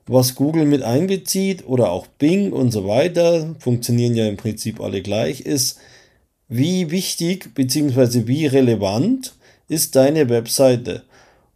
was 0.07 0.35
Google 0.35 0.67
mit 0.67 0.83
einbezieht 0.83 1.67
oder 1.67 1.91
auch 1.91 2.07
Bing 2.07 2.53
und 2.53 2.71
so 2.71 2.87
weiter, 2.87 3.57
funktionieren 3.59 4.15
ja 4.15 4.27
im 4.29 4.37
Prinzip 4.37 4.81
alle 4.81 5.03
gleich, 5.03 5.41
ist, 5.41 5.79
wie 6.49 6.91
wichtig 6.93 7.55
bzw. 7.55 8.27
wie 8.27 8.47
relevant 8.47 9.35
ist 9.69 9.97
deine 9.97 10.29
Webseite. 10.29 11.03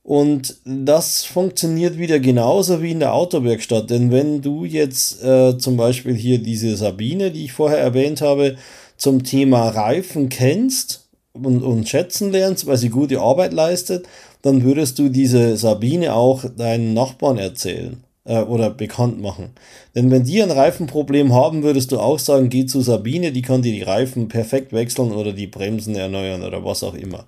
Und 0.03 0.57
das 0.65 1.25
funktioniert 1.25 1.99
wieder 1.99 2.19
genauso 2.19 2.83
wie 2.83 2.93
in 2.93 3.01
der 3.01 3.15
Autowerkstatt. 3.15 3.91
Denn 3.91 4.11
wenn 4.11 4.43
du 4.43 4.65
jetzt 4.65 5.23
äh, 5.23 5.57
zum 5.59 5.77
Beispiel 5.77 6.15
hier 6.15 6.39
diese 6.39 6.77
Sabine, 6.77 7.31
die 7.31 7.45
ich 7.45 7.53
vorher 7.53 7.79
erwähnt 7.79 8.21
habe, 8.21 8.57
zum 8.97 9.23
Thema 9.23 9.69
Reifen 9.69 10.29
kennst 10.29 11.09
und, 11.33 11.63
und 11.63 11.89
schätzen 11.89 12.33
lernst, 12.33 12.67
weil 12.67 12.77
sie 12.77 12.89
gute 12.89 13.21
Arbeit 13.21 13.53
leistet, 13.53 14.07
dann 14.43 14.65
würdest 14.65 14.99
du 14.99 15.11
diese 15.11 15.57
Sabine 15.57 16.15
auch 16.15 16.45
deinen 16.57 16.95
Nachbarn 16.95 17.39
erzählen 17.39 18.03
äh, 18.25 18.41
oder 18.41 18.71
bekannt 18.71 19.21
machen. 19.21 19.51
Denn 19.95 20.11
wenn 20.11 20.25
die 20.25 20.43
ein 20.43 20.51
Reifenproblem 20.51 21.33
haben, 21.35 21.63
würdest 21.63 21.93
du 21.93 21.99
auch 21.99 22.19
sagen, 22.19 22.49
geh 22.49 22.67
zu 22.67 22.81
Sabine, 22.81 23.33
die 23.33 23.43
kann 23.43 23.63
dir 23.63 23.73
die 23.73 23.83
Reifen 23.83 24.29
perfekt 24.29 24.73
wechseln 24.73 25.13
oder 25.13 25.33
die 25.33 25.47
Bremsen 25.47 25.95
erneuern 25.97 26.43
oder 26.43 26.65
was 26.65 26.83
auch 26.83 26.95
immer. 26.95 27.27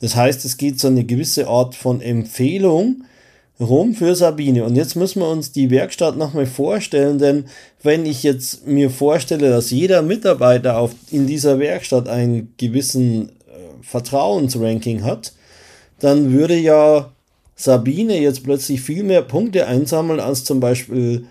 Das 0.00 0.16
heißt, 0.16 0.44
es 0.44 0.56
geht 0.56 0.78
so 0.80 0.88
eine 0.88 1.04
gewisse 1.04 1.48
Art 1.48 1.74
von 1.74 2.00
Empfehlung 2.00 3.04
rum 3.60 3.94
für 3.94 4.14
Sabine. 4.14 4.64
Und 4.64 4.76
jetzt 4.76 4.96
müssen 4.96 5.20
wir 5.20 5.28
uns 5.28 5.52
die 5.52 5.70
Werkstatt 5.70 6.16
nochmal 6.16 6.46
vorstellen, 6.46 7.18
denn 7.18 7.44
wenn 7.82 8.04
ich 8.04 8.22
jetzt 8.22 8.66
mir 8.66 8.90
vorstelle, 8.90 9.50
dass 9.50 9.70
jeder 9.70 10.02
Mitarbeiter 10.02 10.78
auf, 10.78 10.90
in 11.10 11.26
dieser 11.26 11.58
Werkstatt 11.58 12.08
einen 12.08 12.52
gewissen 12.56 13.28
äh, 13.28 13.32
Vertrauensranking 13.82 15.04
hat, 15.04 15.32
dann 16.00 16.32
würde 16.32 16.56
ja 16.56 17.13
Sabine 17.56 18.20
jetzt 18.20 18.42
plötzlich 18.42 18.80
viel 18.80 19.04
mehr 19.04 19.22
Punkte 19.22 19.66
einsammeln 19.66 20.20
als 20.20 20.44
zum 20.44 20.60
Beispiel 20.60 21.26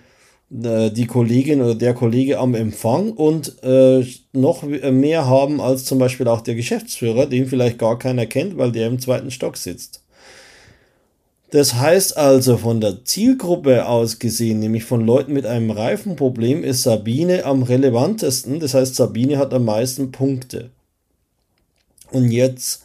äh, 0.51 0.91
die 0.91 1.07
Kollegin 1.07 1.61
oder 1.61 1.75
der 1.75 1.93
Kollege 1.93 2.39
am 2.39 2.55
Empfang 2.55 3.11
und 3.11 3.63
äh, 3.63 4.05
noch 4.31 4.63
mehr 4.63 5.25
haben 5.25 5.59
als 5.59 5.85
zum 5.85 5.99
Beispiel 5.99 6.27
auch 6.27 6.41
der 6.41 6.55
Geschäftsführer, 6.55 7.25
den 7.25 7.47
vielleicht 7.47 7.77
gar 7.77 7.99
keiner 7.99 8.25
kennt, 8.25 8.57
weil 8.57 8.71
der 8.71 8.87
im 8.87 8.99
zweiten 8.99 9.31
Stock 9.31 9.57
sitzt. 9.57 10.03
Das 11.53 11.75
heißt 11.75 12.17
also 12.17 12.57
von 12.57 12.81
der 12.81 13.05
Zielgruppe 13.05 13.85
aus 13.85 14.17
gesehen, 14.17 14.59
nämlich 14.59 14.85
von 14.85 15.05
Leuten 15.05 15.33
mit 15.33 15.45
einem 15.45 15.69
Reifenproblem, 15.69 16.63
ist 16.63 16.81
Sabine 16.81 17.45
am 17.45 17.61
relevantesten. 17.61 18.59
Das 18.59 18.73
heißt, 18.73 18.95
Sabine 18.95 19.37
hat 19.37 19.53
am 19.53 19.65
meisten 19.65 20.11
Punkte. 20.11 20.71
Und 22.11 22.31
jetzt 22.31 22.81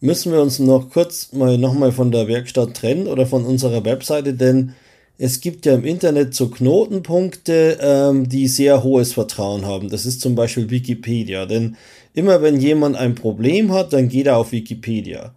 müssen 0.00 0.32
wir 0.32 0.40
uns 0.40 0.58
noch 0.58 0.90
kurz 0.90 1.32
mal 1.32 1.58
nochmal 1.58 1.92
von 1.92 2.10
der 2.10 2.28
Werkstatt 2.28 2.74
trennen 2.74 3.06
oder 3.06 3.26
von 3.26 3.44
unserer 3.44 3.84
Webseite, 3.84 4.34
denn 4.34 4.74
es 5.18 5.40
gibt 5.40 5.66
ja 5.66 5.74
im 5.74 5.84
Internet 5.84 6.34
so 6.34 6.48
Knotenpunkte, 6.48 7.78
ähm, 7.80 8.28
die 8.28 8.46
sehr 8.46 8.84
hohes 8.84 9.12
Vertrauen 9.12 9.66
haben. 9.66 9.88
Das 9.88 10.06
ist 10.06 10.20
zum 10.20 10.36
Beispiel 10.36 10.70
Wikipedia, 10.70 11.44
denn 11.44 11.76
immer 12.14 12.40
wenn 12.40 12.60
jemand 12.60 12.96
ein 12.96 13.16
Problem 13.16 13.72
hat, 13.72 13.92
dann 13.92 14.08
geht 14.08 14.26
er 14.26 14.36
auf 14.36 14.52
Wikipedia. 14.52 15.34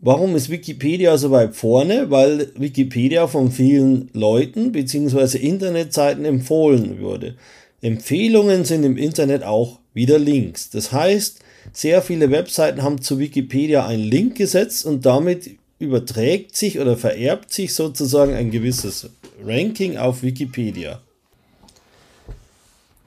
Warum 0.00 0.34
ist 0.34 0.50
Wikipedia 0.50 1.16
so 1.16 1.30
weit 1.30 1.54
vorne? 1.54 2.10
Weil 2.10 2.50
Wikipedia 2.56 3.28
von 3.28 3.52
vielen 3.52 4.10
Leuten 4.12 4.72
bzw. 4.72 5.38
Internetseiten 5.38 6.24
empfohlen 6.24 7.00
wurde. 7.00 7.36
Empfehlungen 7.82 8.64
sind 8.64 8.82
im 8.82 8.96
Internet 8.96 9.44
auch 9.44 9.78
wieder 9.94 10.18
Links. 10.18 10.70
Das 10.70 10.90
heißt, 10.90 11.38
sehr 11.72 12.02
viele 12.02 12.30
Webseiten 12.30 12.82
haben 12.82 13.00
zu 13.00 13.18
Wikipedia 13.18 13.86
einen 13.86 14.02
Link 14.02 14.36
gesetzt 14.36 14.84
und 14.84 15.06
damit 15.06 15.50
überträgt 15.78 16.56
sich 16.56 16.78
oder 16.78 16.96
vererbt 16.96 17.52
sich 17.52 17.74
sozusagen 17.74 18.34
ein 18.34 18.50
gewisses 18.50 19.10
Ranking 19.44 19.96
auf 19.96 20.22
Wikipedia. 20.22 21.00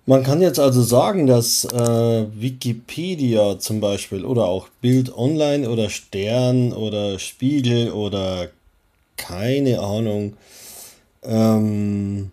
Man 0.08 0.24
kann 0.24 0.42
jetzt 0.42 0.60
also 0.60 0.84
sagen, 0.84 1.26
dass 1.26 1.66
äh, 1.66 2.26
Wikipedia 2.40 3.58
zum 3.58 3.80
Beispiel 3.80 4.24
oder 4.24 4.46
auch 4.46 4.68
Bild 4.82 5.16
Online 5.18 5.68
oder 5.68 5.90
Stern 5.90 6.74
oder 6.74 7.18
Spiegel 7.18 7.92
oder 7.92 8.50
keine 9.18 9.80
Ahnung 9.80 10.34
ähm, 11.24 12.30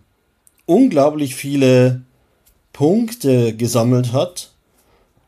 unglaublich 0.67 1.35
viele 1.35 2.01
Punkte 2.73 3.55
gesammelt 3.55 4.13
hat 4.13 4.52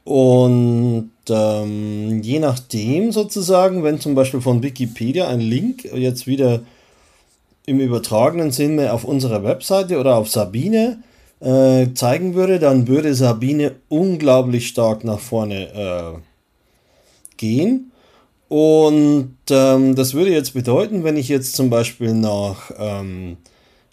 und 0.05 1.11
ähm, 1.29 2.21
je 2.21 2.39
nachdem 2.39 3.11
sozusagen, 3.11 3.83
wenn 3.83 3.99
zum 3.99 4.15
Beispiel 4.15 4.39
von 4.39 4.63
Wikipedia 4.63 5.27
ein 5.27 5.41
Link 5.41 5.83
jetzt 5.83 6.27
wieder 6.27 6.61
im 7.65 7.81
übertragenen 7.81 8.51
Sinne 8.51 8.93
auf 8.93 9.03
unserer 9.03 9.43
Webseite 9.43 9.99
oder 9.99 10.15
auf 10.15 10.29
Sabine 10.29 11.03
äh, 11.41 11.87
zeigen 11.93 12.35
würde, 12.35 12.59
dann 12.59 12.87
würde 12.87 13.13
Sabine 13.13 13.75
unglaublich 13.89 14.67
stark 14.67 15.03
nach 15.03 15.19
vorne 15.19 16.21
gehen. 17.37 17.91
Und 18.47 19.35
ähm, 19.49 19.95
das 19.95 20.13
würde 20.13 20.31
jetzt 20.31 20.53
bedeuten, 20.53 21.03
wenn 21.03 21.17
ich 21.17 21.29
jetzt 21.29 21.55
zum 21.55 21.69
Beispiel 21.69 22.13
nach 22.13 22.71
ähm, 22.77 23.37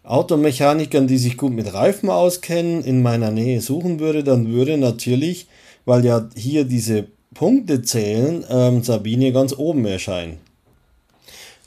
Automechanikern, 0.04 1.06
die 1.06 1.18
sich 1.18 1.36
gut 1.36 1.52
mit 1.52 1.72
Reifen 1.72 2.10
auskennen, 2.10 2.84
in 2.84 3.02
meiner 3.02 3.30
Nähe 3.30 3.60
suchen 3.60 3.98
würde, 3.98 4.24
dann 4.24 4.52
würde 4.52 4.76
natürlich, 4.76 5.46
weil 5.84 6.04
ja 6.04 6.28
hier 6.36 6.64
diese 6.64 7.06
Punkte 7.34 7.82
zählen, 7.82 8.44
ähm, 8.48 8.82
Sabine 8.82 9.32
ganz 9.32 9.56
oben 9.56 9.84
erscheinen. 9.86 10.38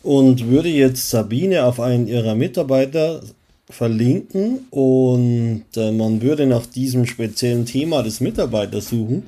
Und 0.03 0.47
würde 0.47 0.69
jetzt 0.69 1.09
Sabine 1.09 1.65
auf 1.65 1.79
einen 1.79 2.07
ihrer 2.07 2.35
Mitarbeiter 2.35 3.21
verlinken 3.69 4.67
und 4.69 5.65
äh, 5.75 5.91
man 5.91 6.21
würde 6.21 6.45
nach 6.45 6.67
diesem 6.67 7.07
speziellen 7.07 7.65
Thema 7.65 8.03
des 8.03 8.21
Mitarbeiters 8.21 8.89
suchen, 8.89 9.23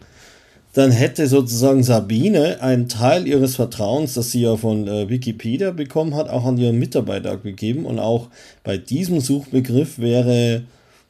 dann 0.73 0.91
hätte 0.91 1.25
sozusagen 1.25 1.81
Sabine 1.81 2.61
einen 2.61 2.87
Teil 2.87 3.27
ihres 3.27 3.55
Vertrauens, 3.55 4.13
das 4.13 4.29
sie 4.29 4.41
ja 4.41 4.55
von 4.57 4.87
äh, 4.87 5.09
Wikipedia 5.09 5.71
bekommen 5.71 6.13
hat, 6.13 6.29
auch 6.29 6.45
an 6.45 6.59
ihren 6.59 6.77
Mitarbeiter 6.77 7.37
gegeben. 7.37 7.83
Und 7.85 7.97
auch 7.97 8.27
bei 8.63 8.77
diesem 8.77 9.19
Suchbegriff 9.19 9.97
wäre 9.97 10.65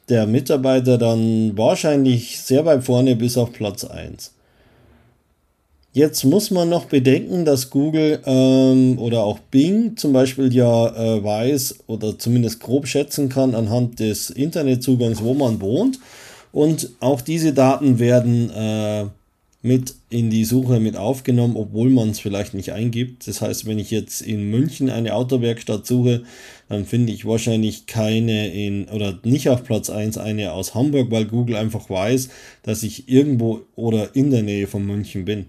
der 0.09 0.25
Mitarbeiter 0.25 0.97
dann 0.97 1.57
wahrscheinlich 1.57 2.39
sehr 2.39 2.65
weit 2.65 2.83
vorne 2.83 3.15
bis 3.15 3.37
auf 3.37 3.51
Platz 3.51 3.83
1. 3.83 4.33
Jetzt 5.93 6.23
muss 6.25 6.51
man 6.51 6.69
noch 6.69 6.85
bedenken, 6.85 7.43
dass 7.43 7.71
Google 7.71 8.21
ähm, 8.25 8.99
oder 8.99 9.23
auch 9.23 9.39
Bing 9.39 9.97
zum 9.97 10.13
Beispiel 10.13 10.53
ja 10.53 10.89
äh, 10.95 11.23
weiß 11.23 11.79
oder 11.87 12.19
zumindest 12.19 12.59
grob 12.59 12.87
schätzen 12.87 13.29
kann 13.29 13.55
anhand 13.55 13.99
des 13.99 14.29
Internetzugangs, 14.29 15.23
wo 15.23 15.33
man 15.33 15.59
wohnt. 15.59 15.99
Und 16.51 16.91
auch 16.99 17.21
diese 17.21 17.51
Daten 17.51 17.97
werden 17.97 18.51
äh, 18.51 19.05
mit 19.67 19.95
in 20.09 20.29
die 20.29 20.45
Suche 20.45 20.79
mit 20.79 20.95
aufgenommen, 20.95 21.57
obwohl 21.57 21.89
man 21.89 22.09
es 22.09 22.19
vielleicht 22.19 22.53
nicht 22.53 22.71
eingibt. 22.71 23.27
Das 23.27 23.41
heißt, 23.41 23.65
wenn 23.65 23.77
ich 23.77 23.91
jetzt 23.91 24.21
in 24.21 24.50
München 24.50 24.89
eine 24.89 25.13
Autowerkstatt 25.13 25.86
suche, 25.86 26.24
dann 26.69 26.86
finde 26.86 27.12
ich 27.12 27.25
wahrscheinlich 27.25 27.86
keine 27.86 28.53
in 28.53 28.86
oder 28.86 29.19
nicht 29.24 29.50
auf 29.50 29.63
Platz 29.63 29.89
1 29.89 30.17
eine 30.17 30.53
aus 30.53 30.74
Hamburg, 30.74 31.12
weil 31.12 31.25
Google 31.25 31.57
einfach 31.57 31.89
weiß, 31.89 32.29
dass 32.63 32.83
ich 32.83 33.09
irgendwo 33.09 33.62
oder 33.75 34.15
in 34.15 34.31
der 34.31 34.43
Nähe 34.43 34.67
von 34.67 34.86
München 34.86 35.25
bin. 35.25 35.47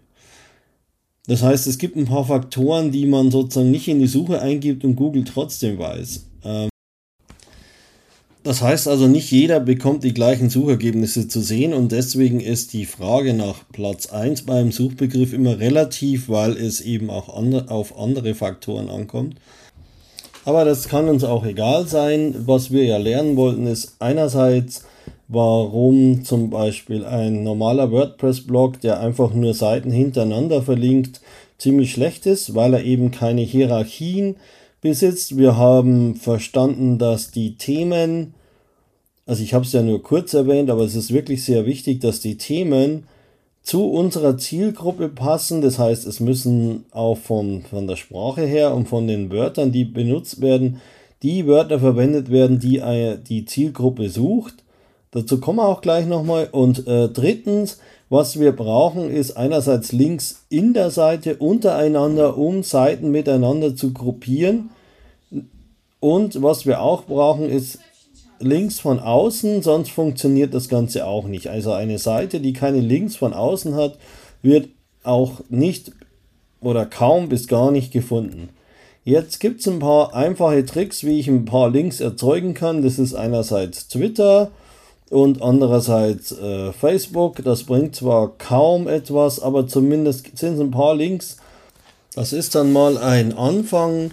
Das 1.29 1.43
heißt, 1.43 1.67
es 1.67 1.79
gibt 1.79 1.97
ein 1.97 2.07
paar 2.07 2.25
Faktoren, 2.25 2.91
die 2.91 3.07
man 3.07 3.31
sozusagen 3.31 3.71
nicht 3.71 3.87
in 3.87 4.01
die 4.01 4.07
Suche 4.07 4.41
eingibt 4.41 4.85
und 4.85 4.97
Google 4.97 5.25
trotzdem 5.25 5.79
weiß. 5.79 6.27
Ähm, 6.45 6.69
das 8.45 8.63
heißt 8.63 8.89
also, 8.89 9.07
nicht 9.09 9.31
jeder 9.31 9.61
bekommt 9.61 10.05
die 10.05 10.15
gleichen 10.15 10.49
Suchergebnisse 10.49 11.29
zu 11.29 11.41
sehen 11.41 11.75
und 11.75 11.93
deswegen 11.93 12.41
ist 12.41 12.73
die 12.73 12.87
Frage 12.87 13.35
nach 13.35 13.65
Platz 13.73 14.07
1 14.07 14.43
beim 14.43 14.73
Suchbegriff 14.73 15.33
immer 15.33 15.59
relativ, 15.59 16.29
weil 16.29 16.53
es 16.53 16.81
eben 16.81 17.11
auch 17.11 17.37
andre, 17.37 17.71
auf 17.71 17.99
andere 17.99 18.35
Faktoren 18.35 18.89
ankommt. 18.89 19.37
Aber 20.45 20.65
das 20.65 20.89
kann 20.89 21.09
uns 21.09 21.25
auch 21.25 21.45
egal 21.45 21.87
sein. 21.87 22.35
Was 22.47 22.71
wir 22.71 22.85
ja 22.85 22.97
lernen 22.97 23.37
wollten, 23.37 23.67
ist 23.67 23.97
einerseits, 23.99 24.85
warum 25.27 26.25
zum 26.25 26.49
Beispiel 26.49 27.05
ein 27.05 27.43
normaler 27.43 27.91
WordPress-Blog, 27.91 28.81
der 28.81 29.01
einfach 29.01 29.35
nur 29.35 29.53
Seiten 29.53 29.91
hintereinander 29.91 30.63
verlinkt, 30.63 31.21
ziemlich 31.59 31.93
schlecht 31.93 32.25
ist, 32.25 32.55
weil 32.55 32.73
er 32.73 32.85
eben 32.85 33.11
keine 33.11 33.43
Hierarchien 33.43 34.37
besitzt. 34.81 35.37
Wir 35.37 35.57
haben 35.57 36.17
verstanden, 36.17 36.99
dass 36.99 37.31
die 37.31 37.57
Themen 37.57 38.35
also 39.29 39.43
ich 39.43 39.53
habe 39.53 39.67
es 39.67 39.73
ja 39.73 39.83
nur 39.83 40.03
kurz 40.03 40.33
erwähnt, 40.33 40.71
aber 40.71 40.85
es 40.85 40.95
ist 40.95 41.13
wirklich 41.13 41.45
sehr 41.45 41.67
wichtig, 41.67 42.01
dass 42.01 42.21
die 42.21 42.39
Themen 42.39 43.05
zu 43.63 43.91
unserer 43.91 44.39
Zielgruppe 44.39 45.11
passen. 45.11 45.61
Das 45.61 45.79
heißt, 45.79 46.07
es 46.07 46.19
müssen 46.19 46.87
auch 46.93 47.19
von, 47.19 47.61
von 47.69 47.87
der 47.87 47.97
Sprache 47.97 48.47
her 48.47 48.75
und 48.75 48.89
von 48.89 49.07
den 49.07 49.31
Wörtern, 49.31 49.71
die 49.71 49.85
benutzt 49.85 50.41
werden, 50.41 50.81
die 51.23 51.47
Wörter 51.47 51.79
verwendet 51.79 52.31
werden, 52.31 52.59
die 52.59 52.83
die 53.29 53.45
Zielgruppe 53.45 54.09
sucht. 54.09 54.65
Dazu 55.11 55.39
kommen 55.39 55.59
wir 55.59 55.69
auch 55.69 55.83
gleich 55.83 56.07
nochmal. 56.07 56.49
Und 56.51 56.87
äh, 56.87 57.11
drittens, 57.11 57.81
was 58.09 58.41
wir 58.41 58.53
brauchen, 58.53 59.11
ist 59.11 59.37
einerseits 59.37 59.93
Links 59.93 60.47
in 60.49 60.73
der 60.73 60.91
Seite 60.91 61.37
untereinander, 61.37 62.39
um 62.39 62.63
Seiten 62.63 63.11
miteinander 63.11 63.77
zu 63.77 63.93
gruppieren. 63.93 64.71
Und 66.01 66.43
was 66.43 66.67
wir 66.67 66.81
auch 66.81 67.05
brauchen, 67.05 67.49
ist 67.51 67.79
Links 68.41 68.79
von 68.79 69.01
außen, 69.01 69.63
sonst 69.63 69.91
funktioniert 69.91 70.55
das 70.55 70.69
Ganze 70.69 71.07
auch 71.07 71.27
nicht. 71.27 71.49
Also 71.49 71.73
eine 71.73 71.99
Seite, 71.99 72.41
die 72.41 72.53
keine 72.53 72.81
Links 72.81 73.17
von 73.17 73.33
außen 73.33 73.75
hat, 73.75 73.99
wird 74.43 74.69
auch 75.03 75.41
nicht 75.49 75.93
oder 76.61 76.87
kaum 76.87 77.29
bis 77.29 77.49
gar 77.49 77.71
nicht 77.71 77.93
gefunden. 77.93 78.51
Jetzt 79.05 79.41
gibt 79.41 79.61
es 79.61 79.69
ein 79.69 79.79
paar 79.79 80.15
einfache 80.15 80.65
Tricks, 80.65 81.03
wie 81.03 81.19
ich 81.19 81.29
ein 81.29 81.47
paar 81.47 81.71
Links 81.71 82.01
erzeugen 82.01 82.55
kann. 82.55 82.83
Das 82.83 82.99
ist 82.99 83.15
einerseits 83.15 83.89
Twitter 83.89 84.51
und 85.11 85.41
andererseits 85.41 86.33
äh, 86.33 86.73
Facebook. 86.73 87.43
Das 87.43 87.65
bringt 87.65 87.97
zwar 87.97 88.37
kaum 88.37 88.87
etwas, 88.87 89.41
aber 89.41 89.67
zumindest 89.67 90.37
sind 90.37 90.55
es 90.55 90.61
ein 90.61 90.71
paar 90.71 90.95
Links. 90.95 91.39
Das 92.15 92.33
ist 92.33 92.55
dann 92.55 92.73
mal 92.73 92.99
ein 92.99 93.33
Anfang 93.37 94.11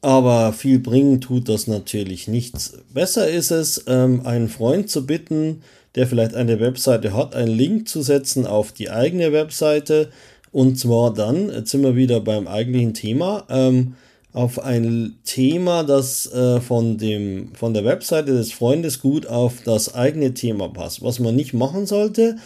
aber 0.00 0.52
viel 0.52 0.78
bringen 0.78 1.20
tut 1.20 1.48
das 1.48 1.66
natürlich 1.66 2.28
nichts. 2.28 2.78
Besser 2.92 3.28
ist 3.28 3.50
es, 3.50 3.84
ähm, 3.86 4.24
einen 4.24 4.48
Freund 4.48 4.88
zu 4.90 5.06
bitten, 5.06 5.62
der 5.94 6.06
vielleicht 6.06 6.34
eine 6.34 6.60
Webseite 6.60 7.14
hat, 7.14 7.34
einen 7.34 7.54
Link 7.54 7.88
zu 7.88 8.02
setzen 8.02 8.46
auf 8.46 8.72
die 8.72 8.90
eigene 8.90 9.32
Webseite. 9.32 10.10
Und 10.52 10.78
zwar 10.78 11.12
dann, 11.12 11.50
jetzt 11.50 11.70
sind 11.70 11.82
wir 11.82 11.96
wieder 11.96 12.20
beim 12.20 12.46
eigentlichen 12.46 12.94
Thema, 12.94 13.44
ähm, 13.48 13.94
auf 14.32 14.60
ein 14.60 15.18
Thema, 15.24 15.82
das 15.82 16.30
äh, 16.32 16.60
von, 16.60 16.98
dem, 16.98 17.54
von 17.54 17.74
der 17.74 17.84
Webseite 17.84 18.32
des 18.32 18.52
Freundes 18.52 19.00
gut 19.00 19.26
auf 19.26 19.62
das 19.64 19.94
eigene 19.94 20.34
Thema 20.34 20.68
passt. 20.68 21.02
Was 21.02 21.18
man 21.18 21.34
nicht 21.34 21.54
machen 21.54 21.86
sollte, 21.86 22.36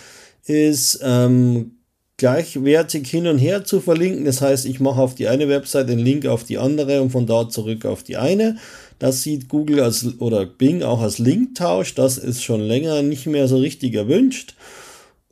ist 0.46 1.00
ähm, 1.02 1.72
gleichwertig 2.16 3.08
hin 3.08 3.26
und 3.26 3.38
her 3.38 3.64
zu 3.64 3.80
verlinken. 3.80 4.24
Das 4.24 4.40
heißt, 4.40 4.66
ich 4.66 4.80
mache 4.80 5.00
auf 5.00 5.14
die 5.14 5.28
eine 5.28 5.48
Website 5.48 5.88
den 5.88 5.98
Link 5.98 6.26
auf 6.26 6.44
die 6.44 6.58
andere 6.58 7.02
und 7.02 7.10
von 7.10 7.26
dort 7.26 7.52
zurück 7.52 7.84
auf 7.84 8.02
die 8.02 8.16
eine. 8.16 8.56
Das 8.98 9.22
sieht 9.22 9.48
Google 9.48 9.80
als 9.80 10.20
oder 10.20 10.46
Bing 10.46 10.82
auch 10.82 11.00
als 11.00 11.18
Linktausch. 11.18 11.94
Das 11.94 12.18
ist 12.18 12.42
schon 12.42 12.60
länger 12.60 13.02
nicht 13.02 13.26
mehr 13.26 13.48
so 13.48 13.56
richtig 13.56 13.94
erwünscht. 13.94 14.54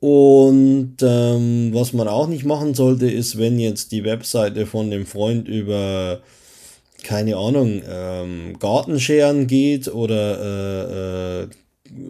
Und 0.00 0.96
ähm, 1.02 1.70
was 1.72 1.92
man 1.92 2.08
auch 2.08 2.26
nicht 2.26 2.44
machen 2.44 2.74
sollte, 2.74 3.10
ist, 3.10 3.38
wenn 3.38 3.58
jetzt 3.60 3.92
die 3.92 4.02
Webseite 4.02 4.66
von 4.66 4.90
dem 4.90 5.04
Freund 5.06 5.46
über 5.46 6.22
keine 7.02 7.36
Ahnung, 7.36 7.82
ähm, 7.88 8.58
Gartenscheren 8.58 9.46
geht 9.46 9.88
oder 9.88 10.40
äh, 10.40 11.42
äh, 11.42 11.48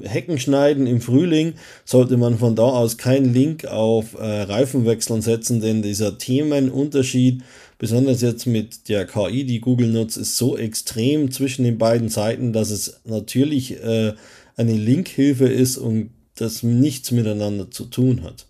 Hecken 0.02 0.38
schneiden 0.38 0.86
im 0.86 1.00
Frühling, 1.00 1.54
sollte 1.84 2.16
man 2.16 2.38
von 2.38 2.56
da 2.56 2.64
aus 2.64 2.96
keinen 2.96 3.32
Link 3.32 3.64
auf 3.64 4.14
äh, 4.14 4.42
Reifenwechseln 4.42 5.22
setzen, 5.22 5.60
denn 5.60 5.82
dieser 5.82 6.18
Themenunterschied, 6.18 7.42
besonders 7.78 8.20
jetzt 8.20 8.46
mit 8.46 8.88
der 8.88 9.06
KI, 9.06 9.44
die 9.44 9.60
Google 9.60 9.88
nutzt, 9.88 10.16
ist 10.16 10.36
so 10.36 10.56
extrem 10.56 11.30
zwischen 11.30 11.64
den 11.64 11.78
beiden 11.78 12.08
Seiten, 12.08 12.52
dass 12.52 12.70
es 12.70 13.00
natürlich 13.04 13.82
äh, 13.82 14.14
eine 14.56 14.74
Linkhilfe 14.74 15.46
ist 15.46 15.78
und 15.78 16.10
das 16.34 16.62
nichts 16.62 17.10
miteinander 17.10 17.70
zu 17.70 17.86
tun 17.86 18.22
hat. 18.22 18.46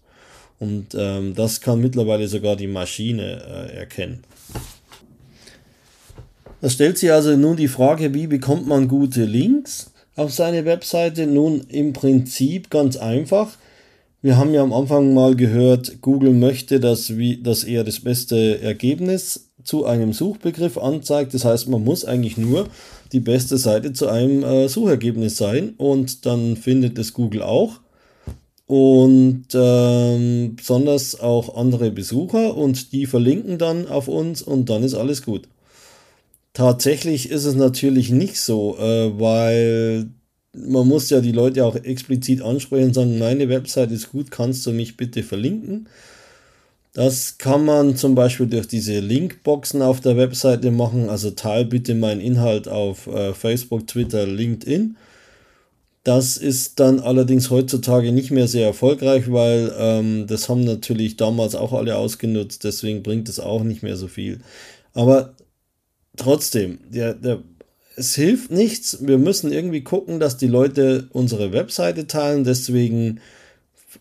Und 0.58 0.94
ähm, 0.94 1.34
das 1.34 1.60
kann 1.60 1.80
mittlerweile 1.80 2.28
sogar 2.28 2.54
die 2.54 2.66
Maschine 2.66 3.42
äh, 3.72 3.76
erkennen. 3.78 4.22
Es 6.60 6.74
stellt 6.74 6.98
sich 6.98 7.10
also 7.10 7.36
nun 7.36 7.56
die 7.56 7.68
Frage, 7.68 8.12
wie 8.12 8.26
bekommt 8.26 8.66
man 8.66 8.86
gute 8.86 9.24
Links? 9.24 9.89
Auf 10.16 10.32
seine 10.32 10.64
Webseite? 10.64 11.26
Nun, 11.26 11.62
im 11.68 11.92
Prinzip 11.92 12.70
ganz 12.70 12.96
einfach. 12.96 13.56
Wir 14.22 14.36
haben 14.36 14.52
ja 14.52 14.62
am 14.62 14.72
Anfang 14.72 15.14
mal 15.14 15.34
gehört, 15.34 16.02
Google 16.02 16.32
möchte, 16.32 16.78
dass, 16.78 17.16
wie, 17.16 17.42
dass 17.42 17.64
er 17.64 17.84
das 17.84 18.00
beste 18.00 18.60
Ergebnis 18.60 19.50
zu 19.64 19.86
einem 19.86 20.12
Suchbegriff 20.12 20.76
anzeigt. 20.76 21.32
Das 21.32 21.44
heißt, 21.44 21.68
man 21.68 21.84
muss 21.84 22.04
eigentlich 22.04 22.36
nur 22.36 22.68
die 23.12 23.20
beste 23.20 23.56
Seite 23.56 23.92
zu 23.92 24.08
einem 24.08 24.44
äh, 24.44 24.68
Suchergebnis 24.68 25.36
sein 25.36 25.74
und 25.78 26.26
dann 26.26 26.56
findet 26.56 26.98
es 26.98 27.14
Google 27.14 27.42
auch. 27.42 27.80
Und 28.66 29.46
ähm, 29.54 30.54
besonders 30.54 31.18
auch 31.18 31.56
andere 31.56 31.90
Besucher 31.90 32.56
und 32.56 32.92
die 32.92 33.06
verlinken 33.06 33.58
dann 33.58 33.88
auf 33.88 34.06
uns 34.06 34.42
und 34.42 34.70
dann 34.70 34.84
ist 34.84 34.94
alles 34.94 35.24
gut. 35.24 35.48
Tatsächlich 36.52 37.30
ist 37.30 37.44
es 37.44 37.54
natürlich 37.54 38.10
nicht 38.10 38.40
so, 38.40 38.76
äh, 38.78 39.18
weil 39.18 40.10
man 40.52 40.88
muss 40.88 41.10
ja 41.10 41.20
die 41.20 41.32
Leute 41.32 41.64
auch 41.64 41.76
explizit 41.76 42.42
ansprechen 42.42 42.88
und 42.88 42.94
sagen, 42.94 43.18
meine 43.18 43.48
Website 43.48 43.92
ist 43.92 44.10
gut, 44.10 44.30
kannst 44.30 44.66
du 44.66 44.72
mich 44.72 44.96
bitte 44.96 45.22
verlinken? 45.22 45.88
Das 46.92 47.38
kann 47.38 47.64
man 47.64 47.96
zum 47.96 48.16
Beispiel 48.16 48.46
durch 48.46 48.66
diese 48.66 48.98
Linkboxen 48.98 49.80
auf 49.80 50.00
der 50.00 50.16
Webseite 50.16 50.72
machen. 50.72 51.08
Also 51.08 51.30
teile 51.30 51.66
bitte 51.66 51.94
meinen 51.94 52.20
Inhalt 52.20 52.66
auf 52.66 53.06
äh, 53.06 53.32
Facebook, 53.32 53.86
Twitter, 53.86 54.26
LinkedIn. 54.26 54.96
Das 56.02 56.36
ist 56.36 56.80
dann 56.80 56.98
allerdings 56.98 57.50
heutzutage 57.50 58.10
nicht 58.10 58.30
mehr 58.32 58.48
sehr 58.48 58.66
erfolgreich, 58.66 59.30
weil 59.30 59.72
ähm, 59.78 60.26
das 60.26 60.48
haben 60.48 60.64
natürlich 60.64 61.16
damals 61.16 61.54
auch 61.54 61.72
alle 61.74 61.96
ausgenutzt, 61.96 62.64
deswegen 62.64 63.02
bringt 63.02 63.28
es 63.28 63.38
auch 63.38 63.62
nicht 63.62 63.82
mehr 63.82 63.96
so 63.96 64.08
viel. 64.08 64.40
Aber 64.94 65.34
trotzdem, 66.20 66.78
der, 66.88 67.14
der, 67.14 67.42
es 67.96 68.14
hilft 68.14 68.50
nichts. 68.50 68.98
Wir 69.00 69.18
müssen 69.18 69.52
irgendwie 69.52 69.82
gucken, 69.82 70.20
dass 70.20 70.36
die 70.36 70.46
Leute 70.46 71.08
unsere 71.12 71.52
Webseite 71.52 72.06
teilen. 72.06 72.44
Deswegen 72.44 73.20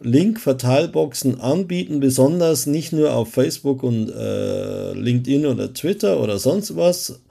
Link-Verteilboxen 0.02 1.42
anbieten, 1.42 2.00
besonders 2.00 2.68
nicht 2.68 2.94
nur 2.94 3.14
auf 3.14 3.32
Facebook 3.32 3.84
und 3.84 4.10
äh, 4.10 4.94
LinkedIn 4.94 5.46
oder 5.46 5.74
Twitter 5.74 6.22
oder 6.22 6.40
sonst 6.40 6.76
was, 6.76 7.22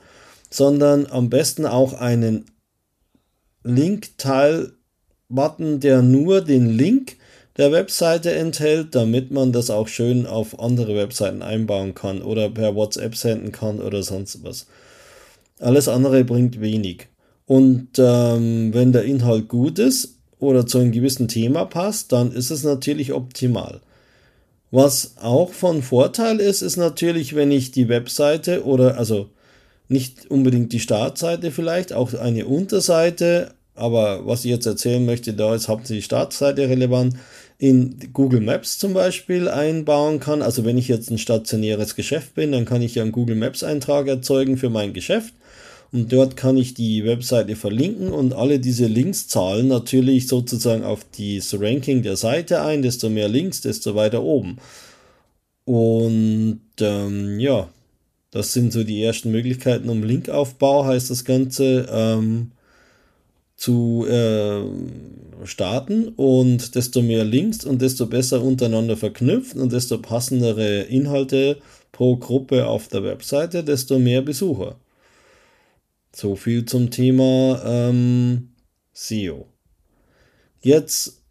sondern 0.50 1.06
am 1.06 1.30
besten 1.30 1.66
auch 1.66 1.94
einen 1.94 2.44
Link-Teil-Button, 3.62 5.80
der 5.80 6.02
nur 6.02 6.40
den 6.40 6.70
Link 6.70 7.17
der 7.58 7.72
Webseite 7.72 8.32
enthält, 8.32 8.94
damit 8.94 9.32
man 9.32 9.52
das 9.52 9.68
auch 9.68 9.88
schön 9.88 10.26
auf 10.26 10.60
andere 10.60 10.94
Webseiten 10.96 11.42
einbauen 11.42 11.94
kann 11.94 12.22
oder 12.22 12.48
per 12.48 12.74
WhatsApp 12.74 13.16
senden 13.16 13.52
kann 13.52 13.80
oder 13.80 14.02
sonst 14.02 14.44
was. 14.44 14.66
Alles 15.58 15.88
andere 15.88 16.22
bringt 16.24 16.60
wenig. 16.60 17.08
Und 17.46 17.88
ähm, 17.98 18.72
wenn 18.72 18.92
der 18.92 19.04
Inhalt 19.04 19.48
gut 19.48 19.78
ist 19.78 20.18
oder 20.38 20.66
zu 20.66 20.78
einem 20.78 20.92
gewissen 20.92 21.26
Thema 21.26 21.64
passt, 21.64 22.12
dann 22.12 22.30
ist 22.30 22.50
es 22.50 22.62
natürlich 22.62 23.12
optimal. 23.12 23.80
Was 24.70 25.14
auch 25.20 25.52
von 25.52 25.82
Vorteil 25.82 26.40
ist, 26.40 26.62
ist 26.62 26.76
natürlich, 26.76 27.34
wenn 27.34 27.50
ich 27.50 27.72
die 27.72 27.88
Webseite 27.88 28.64
oder 28.64 28.98
also 28.98 29.30
nicht 29.88 30.30
unbedingt 30.30 30.72
die 30.72 30.80
Startseite 30.80 31.50
vielleicht, 31.50 31.92
auch 31.92 32.12
eine 32.12 32.46
Unterseite, 32.46 33.54
aber 33.74 34.26
was 34.26 34.44
ich 34.44 34.50
jetzt 34.50 34.66
erzählen 34.66 35.04
möchte, 35.04 35.32
da 35.32 35.54
ist 35.54 35.68
hauptsächlich 35.68 36.04
die 36.04 36.06
Startseite 36.06 36.68
relevant, 36.68 37.14
in 37.58 38.12
Google 38.12 38.40
Maps 38.40 38.78
zum 38.78 38.94
Beispiel 38.94 39.48
einbauen 39.48 40.20
kann. 40.20 40.42
Also 40.42 40.64
wenn 40.64 40.78
ich 40.78 40.88
jetzt 40.88 41.10
ein 41.10 41.18
stationäres 41.18 41.96
Geschäft 41.96 42.34
bin, 42.34 42.52
dann 42.52 42.64
kann 42.64 42.82
ich 42.82 42.94
ja 42.94 43.02
einen 43.02 43.12
Google 43.12 43.36
Maps 43.36 43.64
Eintrag 43.64 44.06
erzeugen 44.06 44.56
für 44.56 44.70
mein 44.70 44.92
Geschäft. 44.92 45.34
Und 45.90 46.12
dort 46.12 46.36
kann 46.36 46.56
ich 46.56 46.74
die 46.74 47.04
Webseite 47.04 47.56
verlinken 47.56 48.12
und 48.12 48.34
alle 48.34 48.60
diese 48.60 48.86
Links 48.86 49.26
zahlen 49.26 49.68
natürlich 49.68 50.28
sozusagen 50.28 50.84
auf 50.84 51.00
das 51.16 51.58
Ranking 51.58 52.02
der 52.02 52.16
Seite 52.16 52.62
ein. 52.62 52.82
Desto 52.82 53.08
mehr 53.08 53.28
Links, 53.28 53.62
desto 53.62 53.94
weiter 53.94 54.22
oben. 54.22 54.58
Und 55.64 56.60
ähm, 56.80 57.40
ja, 57.40 57.68
das 58.30 58.52
sind 58.52 58.72
so 58.72 58.84
die 58.84 59.02
ersten 59.02 59.30
Möglichkeiten 59.30 59.88
um 59.88 60.02
Linkaufbau, 60.02 60.84
heißt 60.84 61.10
das 61.10 61.24
Ganze. 61.24 61.88
Ähm, 61.90 62.52
zu 63.58 64.06
äh, 64.08 64.62
starten 65.44 66.08
und 66.10 66.76
desto 66.76 67.02
mehr 67.02 67.24
Links 67.24 67.64
und 67.64 67.82
desto 67.82 68.06
besser 68.06 68.40
untereinander 68.40 68.96
verknüpft 68.96 69.56
und 69.56 69.72
desto 69.72 69.98
passendere 69.98 70.82
Inhalte 70.82 71.58
pro 71.90 72.16
Gruppe 72.16 72.68
auf 72.68 72.86
der 72.86 73.02
Webseite, 73.02 73.64
desto 73.64 73.98
mehr 73.98 74.22
Besucher. 74.22 74.76
So 76.14 76.36
viel 76.36 76.66
zum 76.66 76.92
Thema 76.92 77.60
ähm, 77.66 78.50
SEO. 78.92 79.46
Jetzt 80.60 81.22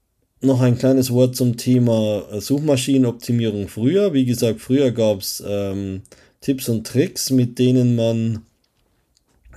noch 0.41 0.59
ein 0.59 0.77
kleines 0.77 1.11
Wort 1.11 1.35
zum 1.37 1.55
Thema 1.55 2.25
Suchmaschinenoptimierung 2.41 3.69
früher. 3.69 4.13
Wie 4.13 4.25
gesagt, 4.25 4.59
früher 4.59 4.91
gab 4.91 5.21
es 5.21 5.41
ähm, 5.47 6.01
Tipps 6.41 6.67
und 6.67 6.85
Tricks, 6.85 7.31
mit 7.31 7.57
denen 7.57 7.95
man 7.95 8.45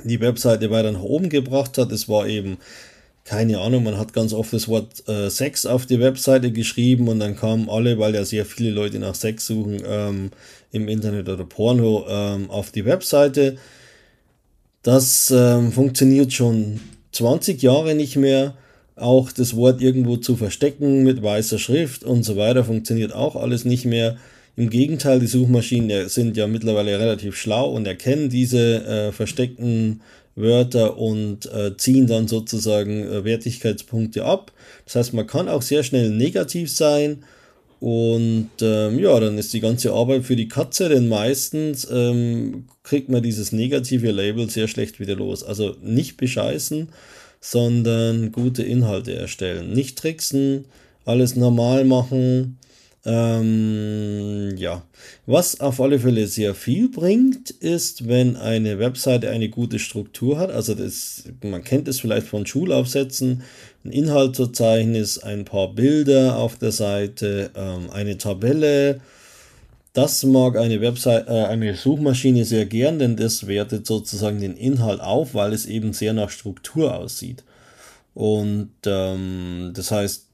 die 0.05 0.21
Webseite 0.21 0.71
weiter 0.71 0.93
nach 0.93 1.03
oben 1.03 1.29
gebracht 1.29 1.79
hat. 1.79 1.93
Es 1.93 2.09
war 2.09 2.27
eben, 2.27 2.59
keine 3.25 3.61
Ahnung, 3.61 3.85
man 3.85 3.99
hat 3.99 4.13
ganz 4.13 4.33
oft 4.33 4.53
das 4.53 4.69
Wort 4.69 5.09
äh, 5.09 5.29
Sex 5.31 5.67
auf 5.67 5.87
die 5.87 6.01
Webseite 6.01 6.51
geschrieben 6.53 7.09
und 7.09 7.21
dann 7.21 7.37
kamen 7.37 7.69
alle, 7.69 7.99
weil 7.99 8.15
ja 8.15 8.25
sehr 8.25 8.45
viele 8.45 8.71
Leute 8.71 8.99
nach 8.99 9.15
Sex 9.15 9.47
suchen 9.47 9.83
ähm, 9.87 10.31
im 10.73 10.89
Internet 10.89 11.29
oder 11.29 11.45
Porno, 11.45 12.07
ähm, 12.09 12.51
auf 12.51 12.71
die 12.71 12.85
Webseite. 12.85 13.57
Das 14.83 15.31
ähm, 15.31 15.73
funktioniert 15.73 16.33
schon 16.33 16.81
20 17.13 17.61
Jahre 17.63 17.95
nicht 17.95 18.17
mehr. 18.17 18.55
Auch 18.97 19.33
das 19.33 19.57
Wort 19.57 19.81
irgendwo 19.81 20.17
zu 20.17 20.37
verstecken 20.37 21.05
mit 21.05 21.23
weißer 21.23 21.59
Schrift 21.59 22.05
und 22.05 22.23
so 22.23 22.37
weiter 22.37 22.65
funktioniert 22.65 23.15
auch 23.15 23.37
alles 23.37 23.65
nicht 23.65 23.85
mehr. 23.85 24.17
Im 24.61 24.69
Gegenteil, 24.69 25.21
die 25.21 25.27
Suchmaschinen 25.27 26.11
sind 26.11 26.37
ja 26.37 26.47
mittlerweile 26.47 26.99
relativ 26.99 27.35
schlau 27.35 27.71
und 27.71 27.87
erkennen 27.87 28.29
diese 28.29 28.85
äh, 28.85 29.11
versteckten 29.11 30.03
Wörter 30.35 30.99
und 30.99 31.51
äh, 31.51 31.79
ziehen 31.79 32.07
dann 32.07 32.29
sozusagen 32.29 33.05
äh, 33.05 33.25
Wertigkeitspunkte 33.25 34.27
ab. 34.27 34.53
Das 34.85 34.97
heißt, 34.97 35.15
man 35.15 35.27
kann 35.27 35.49
auch 35.49 35.63
sehr 35.63 35.83
schnell 35.83 36.11
negativ 36.11 36.71
sein 36.71 37.25
und 37.79 38.51
ähm, 38.61 38.99
ja, 38.99 39.19
dann 39.19 39.39
ist 39.39 39.55
die 39.55 39.61
ganze 39.61 39.95
Arbeit 39.95 40.27
für 40.27 40.37
die 40.37 40.49
Katze, 40.49 40.91
denn 40.91 41.09
meistens 41.09 41.89
ähm, 41.91 42.67
kriegt 42.83 43.09
man 43.09 43.23
dieses 43.23 43.53
negative 43.53 44.11
Label 44.11 44.51
sehr 44.51 44.69
schlecht 44.69 45.01
wieder 45.01 45.17
los. 45.17 45.43
Also 45.43 45.75
nicht 45.83 46.19
bescheißen, 46.19 46.91
sondern 47.41 48.31
gute 48.31 48.63
Inhalte 48.63 49.15
erstellen. 49.15 49.73
Nicht 49.73 49.97
tricksen, 49.97 50.67
alles 51.07 51.35
normal 51.35 51.87
machen 51.87 52.59
ähm, 53.07 54.57
ja, 54.59 54.83
was 55.25 55.61
auf 55.61 55.81
alle 55.81 55.99
Fälle 55.99 56.27
sehr 56.27 56.55
viel 56.55 56.91
bringt, 56.91 57.51
ist, 57.51 58.09
wenn 58.09 58.37
eine 58.37 58.79
Webseite 58.79 59.31
eine 59.31 59.49
gute 59.49 59.79
Struktur 59.79 60.39
hat. 60.39 60.51
Also 60.51 60.75
das, 60.75 61.25
man 61.43 61.65
kennt 61.65 61.89
es 61.89 62.01
vielleicht 62.01 62.27
von 62.27 62.45
Schulaufsätzen, 62.45 63.43
ein 63.85 63.93
Inhaltsverzeichnis, 63.93 65.19
ein 65.19 65.47
paar 65.47 65.75
Bilder 65.75 66.37
auf 66.37 66.57
der 66.59 66.73
Seite, 66.73 67.51
ähm, 67.55 67.91
eine 67.91 68.19
Tabelle. 68.19 69.01
Das 69.95 70.23
mag 70.23 70.57
eine 70.57 70.83
Website, 70.83 71.27
äh, 71.29 71.45
eine 71.45 71.75
Suchmaschine 71.75 72.45
sehr 72.45 72.67
gern, 72.67 72.99
denn 72.99 73.17
das 73.17 73.47
wertet 73.47 73.87
sozusagen 73.87 74.41
den 74.41 74.57
Inhalt 74.57 75.01
auf, 75.01 75.35
weil 75.35 75.55
es 75.55 75.65
eben 75.65 75.95
sehr 75.95 76.13
nach 76.13 76.31
Struktur 76.31 76.95
aussieht. 76.95 77.45
Und 78.13 78.71
ähm, 78.85 79.73
das 79.75 79.91
heißt, 79.91 80.30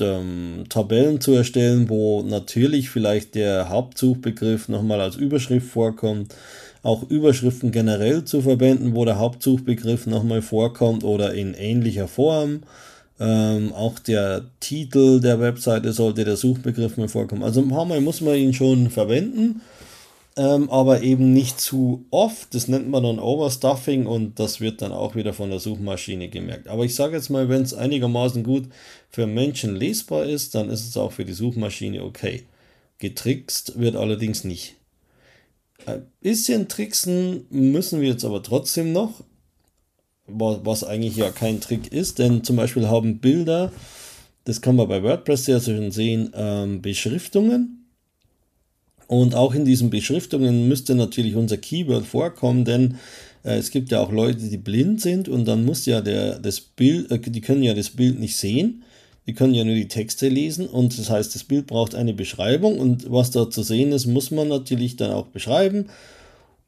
ähm, 0.00 0.64
Tabellen 0.68 1.20
zu 1.20 1.32
erstellen, 1.32 1.88
wo 1.88 2.22
natürlich 2.22 2.90
vielleicht 2.90 3.34
der 3.34 3.68
Hauptsuchbegriff 3.68 4.68
nochmal 4.68 5.00
als 5.00 5.16
Überschrift 5.16 5.68
vorkommt, 5.68 6.34
auch 6.82 7.08
Überschriften 7.08 7.70
generell 7.70 8.24
zu 8.24 8.40
verwenden, 8.42 8.94
wo 8.94 9.04
der 9.04 9.18
Hauptsuchbegriff 9.18 10.06
nochmal 10.06 10.42
vorkommt 10.42 11.04
oder 11.04 11.34
in 11.34 11.54
ähnlicher 11.54 12.08
Form. 12.08 12.62
Ähm, 13.20 13.72
auch 13.72 13.98
der 13.98 14.46
Titel 14.58 15.20
der 15.20 15.38
Webseite 15.38 15.92
sollte 15.92 16.24
der 16.24 16.36
Suchbegriff 16.36 16.96
mal 16.96 17.08
vorkommen. 17.08 17.44
Also 17.44 17.60
ein 17.60 17.68
paar 17.68 17.84
Mal 17.84 18.00
muss 18.00 18.20
man 18.20 18.34
ihn 18.34 18.54
schon 18.54 18.90
verwenden 18.90 19.60
ähm, 20.36 20.70
aber 20.70 21.02
eben 21.02 21.32
nicht 21.32 21.60
zu 21.60 22.06
oft. 22.10 22.54
Das 22.54 22.68
nennt 22.68 22.88
man 22.88 23.02
dann 23.02 23.18
Overstuffing 23.18 24.06
und 24.06 24.38
das 24.38 24.60
wird 24.60 24.82
dann 24.82 24.92
auch 24.92 25.14
wieder 25.14 25.32
von 25.32 25.50
der 25.50 25.60
Suchmaschine 25.60 26.28
gemerkt. 26.28 26.68
Aber 26.68 26.84
ich 26.84 26.94
sage 26.94 27.16
jetzt 27.16 27.28
mal, 27.28 27.48
wenn 27.48 27.62
es 27.62 27.74
einigermaßen 27.74 28.42
gut 28.42 28.68
für 29.10 29.26
Menschen 29.26 29.76
lesbar 29.76 30.24
ist, 30.24 30.54
dann 30.54 30.70
ist 30.70 30.88
es 30.88 30.96
auch 30.96 31.12
für 31.12 31.24
die 31.24 31.32
Suchmaschine 31.32 32.02
okay. 32.02 32.44
Getrickst 32.98 33.78
wird 33.78 33.96
allerdings 33.96 34.44
nicht. 34.44 34.76
Ein 35.84 36.06
bisschen 36.20 36.68
tricksen 36.68 37.46
müssen 37.50 38.00
wir 38.00 38.08
jetzt 38.08 38.24
aber 38.24 38.42
trotzdem 38.42 38.92
noch, 38.92 39.22
was 40.26 40.84
eigentlich 40.84 41.16
ja 41.16 41.30
kein 41.30 41.60
Trick 41.60 41.92
ist, 41.92 42.20
denn 42.20 42.44
zum 42.44 42.56
Beispiel 42.56 42.88
haben 42.88 43.18
Bilder, 43.18 43.72
das 44.44 44.60
kann 44.60 44.76
man 44.76 44.88
bei 44.88 45.02
WordPress 45.02 45.44
sehr 45.46 45.60
schön 45.60 45.90
sehen, 45.90 46.32
ähm, 46.34 46.80
Beschriftungen 46.80 47.81
und 49.12 49.34
auch 49.34 49.54
in 49.54 49.66
diesen 49.66 49.90
Beschriftungen 49.90 50.68
müsste 50.68 50.94
natürlich 50.94 51.36
unser 51.36 51.58
Keyword 51.58 52.06
vorkommen, 52.06 52.64
denn 52.64 52.94
äh, 53.44 53.58
es 53.58 53.70
gibt 53.70 53.90
ja 53.92 54.00
auch 54.00 54.10
Leute, 54.10 54.48
die 54.48 54.56
blind 54.56 55.02
sind 55.02 55.28
und 55.28 55.44
dann 55.46 55.66
muss 55.66 55.84
ja 55.84 56.00
der, 56.00 56.38
das 56.38 56.60
Bild, 56.60 57.10
äh, 57.10 57.18
die 57.18 57.42
können 57.42 57.62
ja 57.62 57.74
das 57.74 57.90
Bild 57.90 58.18
nicht 58.18 58.36
sehen. 58.36 58.84
Die 59.26 59.34
können 59.34 59.52
ja 59.52 59.64
nur 59.64 59.74
die 59.74 59.86
Texte 59.86 60.28
lesen 60.28 60.66
und 60.66 60.98
das 60.98 61.10
heißt, 61.10 61.34
das 61.34 61.44
Bild 61.44 61.66
braucht 61.66 61.94
eine 61.94 62.14
Beschreibung 62.14 62.78
und 62.78 63.12
was 63.12 63.30
da 63.30 63.50
zu 63.50 63.62
sehen 63.62 63.92
ist, 63.92 64.06
muss 64.06 64.30
man 64.30 64.48
natürlich 64.48 64.96
dann 64.96 65.12
auch 65.12 65.26
beschreiben. 65.26 65.88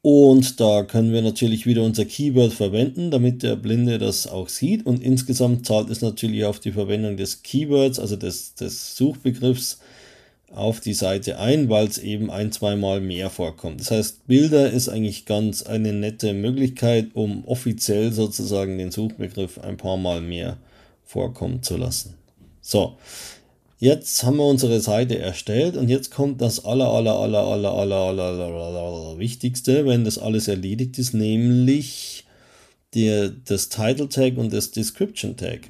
Und 0.03 0.59
da 0.59 0.83
können 0.83 1.11
wir 1.13 1.23
natürlich 1.23 1.65
wieder 1.65 1.81
unser 1.81 2.05
Keyword 2.05 2.53
verwenden, 2.53 3.09
damit 3.09 3.41
der 3.41 3.55
Blinde 3.55 3.97
das 3.97 4.27
auch 4.27 4.49
sieht. 4.49 4.85
Und 4.85 5.01
insgesamt 5.01 5.65
zahlt 5.65 5.89
es 5.89 6.01
natürlich 6.01 6.45
auf 6.45 6.59
die 6.59 6.73
Verwendung 6.73 7.17
des 7.17 7.41
Keywords, 7.41 7.97
also 7.97 8.15
des, 8.15 8.53
des 8.53 8.95
Suchbegriffs, 8.95 9.79
auf 10.55 10.79
die 10.79 10.93
Seite 10.93 11.37
ein, 11.39 11.69
weil 11.69 11.87
es 11.87 11.97
eben 11.97 12.31
ein, 12.31 12.51
zweimal 12.51 13.01
mehr 13.01 13.29
vorkommt. 13.29 13.79
Das 13.79 13.91
heißt, 13.91 14.27
Bilder 14.27 14.71
ist 14.71 14.89
eigentlich 14.89 15.25
ganz 15.25 15.63
eine 15.63 15.93
nette 15.93 16.33
Möglichkeit, 16.33 17.09
um 17.13 17.45
offiziell 17.45 18.11
sozusagen 18.11 18.77
den 18.77 18.91
Suchbegriff 18.91 19.59
ein 19.59 19.77
paar 19.77 19.97
Mal 19.97 20.21
mehr 20.21 20.57
vorkommen 21.03 21.61
zu 21.61 21.77
lassen. 21.77 22.15
So, 22.61 22.97
jetzt 23.79 24.23
haben 24.23 24.37
wir 24.37 24.47
unsere 24.47 24.79
Seite 24.79 25.19
erstellt 25.19 25.77
und 25.77 25.89
jetzt 25.89 26.11
kommt 26.11 26.41
das 26.41 26.65
aller, 26.65 26.87
aller, 26.87 27.15
aller, 27.15 27.43
aller, 27.43 27.71
aller, 27.71 27.95
aller, 27.95 28.23
aller, 28.23 28.45
aller, 28.45 28.79
aller 28.79 29.19
Wichtigste, 29.19 29.85
wenn 29.85 30.03
das 30.03 30.17
alles 30.17 30.47
erledigt 30.47 30.97
ist, 30.97 31.13
nämlich 31.13 32.25
der, 32.95 33.29
das 33.29 33.69
Title 33.69 34.09
Tag 34.09 34.37
und 34.37 34.51
das 34.51 34.71
Description 34.71 35.37
Tag. 35.37 35.69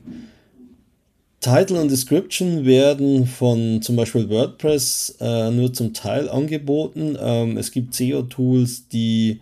Title 1.46 1.80
und 1.80 1.92
Description 1.92 2.66
werden 2.66 3.28
von 3.28 3.80
zum 3.84 3.96
Beispiel 3.96 4.32
WordPress 4.32 5.18
äh, 5.20 5.52
nur 5.52 5.72
zum 5.72 5.94
Teil 5.94 6.28
angeboten. 6.28 7.16
Ähm, 7.22 7.58
es 7.58 7.72
gibt 7.72 7.94
SEO-Tools, 7.94 8.88
die 8.88 9.42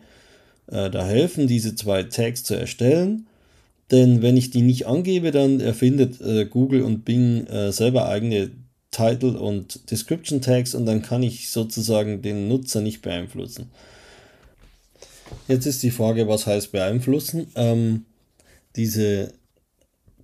äh, 0.68 0.90
da 0.90 1.06
helfen, 1.06 1.48
diese 1.48 1.76
zwei 1.76 2.04
Tags 2.04 2.44
zu 2.44 2.56
erstellen. 2.56 3.28
Denn 3.90 4.22
wenn 4.22 4.36
ich 4.36 4.50
die 4.50 4.64
nicht 4.64 4.86
angebe, 4.86 5.32
dann 5.32 5.62
erfindet 5.62 6.20
äh, 6.20 6.44
Google 6.44 6.82
und 6.82 7.06
Bing 7.06 7.48
äh, 7.48 7.72
selber 7.72 8.10
eigene 8.10 8.52
Title 8.92 9.40
und 9.40 9.90
Description 9.90 10.42
Tags 10.42 10.76
und 10.76 10.86
dann 10.86 11.04
kann 11.04 11.24
ich 11.24 11.52
sozusagen 11.52 12.22
den 12.22 12.50
Nutzer 12.50 12.82
nicht 12.82 13.02
beeinflussen. 13.02 13.70
Jetzt 15.48 15.68
ist 15.68 15.82
die 15.84 15.92
Frage, 15.92 16.28
was 16.28 16.48
heißt 16.48 16.74
beeinflussen? 16.74 17.48
Ähm, 17.56 18.04
diese 18.76 19.32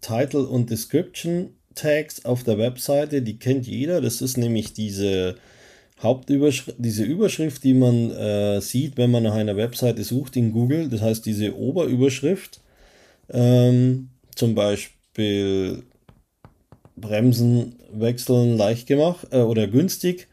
Title 0.02 0.46
und 0.46 0.70
Description 0.70 1.52
Tags 1.76 2.26
auf 2.26 2.44
der 2.44 2.58
Webseite, 2.58 3.22
die 3.22 3.38
kennt 3.38 3.68
jeder. 3.68 4.02
Das 4.02 4.22
ist 4.22 4.38
nämlich 4.38 4.74
diese 4.74 5.36
Hauptüberschrift, 6.02 6.78
diese 6.80 7.04
Überschrift, 7.04 7.64
die 7.64 7.74
man 7.74 8.12
äh, 8.12 8.62
sieht, 8.62 8.98
wenn 8.98 9.12
man 9.12 9.24
nach 9.24 9.34
einer 9.34 9.58
Webseite 9.58 10.04
sucht 10.04 10.36
in 10.38 10.52
Google. 10.52 10.90
Das 10.90 11.02
heißt, 11.02 11.26
diese 11.26 11.58
Oberüberschrift, 11.58 12.62
ähm, 13.30 14.10
zum 14.36 14.56
Beispiel 14.56 15.84
Bremsen 16.96 17.76
wechseln 17.92 18.58
leicht 18.58 18.88
gemacht 18.88 19.28
äh, 19.32 19.42
oder 19.42 19.68
günstig. 19.68 20.28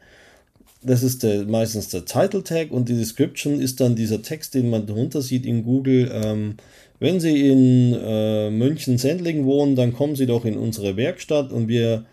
Das 0.83 1.03
ist 1.03 1.23
der, 1.23 1.43
meistens 1.45 1.89
der 1.89 2.05
Title 2.05 2.43
Tag 2.43 2.71
und 2.71 2.87
die 2.87 2.97
Description 2.97 3.59
ist 3.59 3.81
dann 3.81 3.95
dieser 3.95 4.21
Text, 4.21 4.53
den 4.53 4.69
man 4.69 4.85
darunter 4.85 5.21
sieht 5.21 5.45
in 5.45 5.63
Google. 5.63 6.09
Ähm, 6.13 6.55
wenn 6.99 7.19
Sie 7.19 7.49
in 7.49 7.93
äh, 7.93 8.49
München-Sendling 8.49 9.45
wohnen, 9.45 9.75
dann 9.75 9.93
kommen 9.93 10.15
Sie 10.15 10.25
doch 10.25 10.45
in 10.45 10.57
unsere 10.57 10.97
Werkstatt 10.97 11.51
und 11.51 11.67
wir 11.67 12.05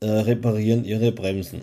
äh, 0.00 0.06
reparieren 0.06 0.84
Ihre 0.84 1.12
Bremsen. 1.12 1.62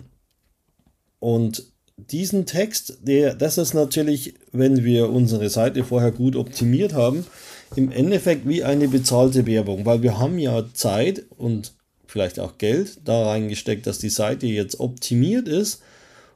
Und 1.18 1.64
diesen 1.96 2.46
Text, 2.46 2.98
der, 3.02 3.34
das 3.34 3.58
ist 3.58 3.74
natürlich, 3.74 4.34
wenn 4.52 4.84
wir 4.84 5.10
unsere 5.10 5.50
Seite 5.50 5.84
vorher 5.84 6.12
gut 6.12 6.36
optimiert 6.36 6.94
haben, 6.94 7.26
im 7.76 7.92
Endeffekt 7.92 8.48
wie 8.48 8.64
eine 8.64 8.88
bezahlte 8.88 9.46
Werbung, 9.46 9.84
weil 9.84 10.02
wir 10.02 10.18
haben 10.18 10.38
ja 10.38 10.64
Zeit 10.72 11.24
und 11.36 11.72
vielleicht 12.06 12.40
auch 12.40 12.58
Geld 12.58 12.98
da 13.04 13.26
reingesteckt, 13.26 13.86
dass 13.86 13.98
die 13.98 14.08
Seite 14.08 14.46
jetzt 14.46 14.80
optimiert 14.80 15.46
ist. 15.46 15.82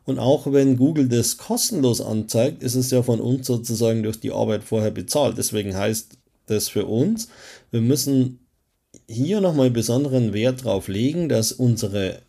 Und 0.04 0.18
auch 0.18 0.52
wenn 0.52 0.76
Google 0.76 1.08
das 1.08 1.38
kostenlos 1.38 2.00
anzeigt, 2.00 2.62
ist 2.62 2.74
es 2.74 2.90
ja 2.90 3.02
von 3.02 3.20
uns 3.20 3.46
sozusagen 3.46 4.02
durch 4.02 4.20
die 4.20 4.32
Arbeit 4.32 4.64
vorher 4.64 4.90
bezahlt. 4.90 5.38
Deswegen 5.38 5.76
heißt 5.76 6.18
das 6.46 6.68
für 6.68 6.86
uns, 6.86 7.28
wir 7.70 7.80
müssen 7.80 8.40
hier 9.08 9.40
nochmal 9.40 9.70
besonderen 9.70 10.32
Wert 10.32 10.64
drauf 10.64 10.88
legen, 10.88 11.28
dass 11.28 11.52
unsere 11.52 12.20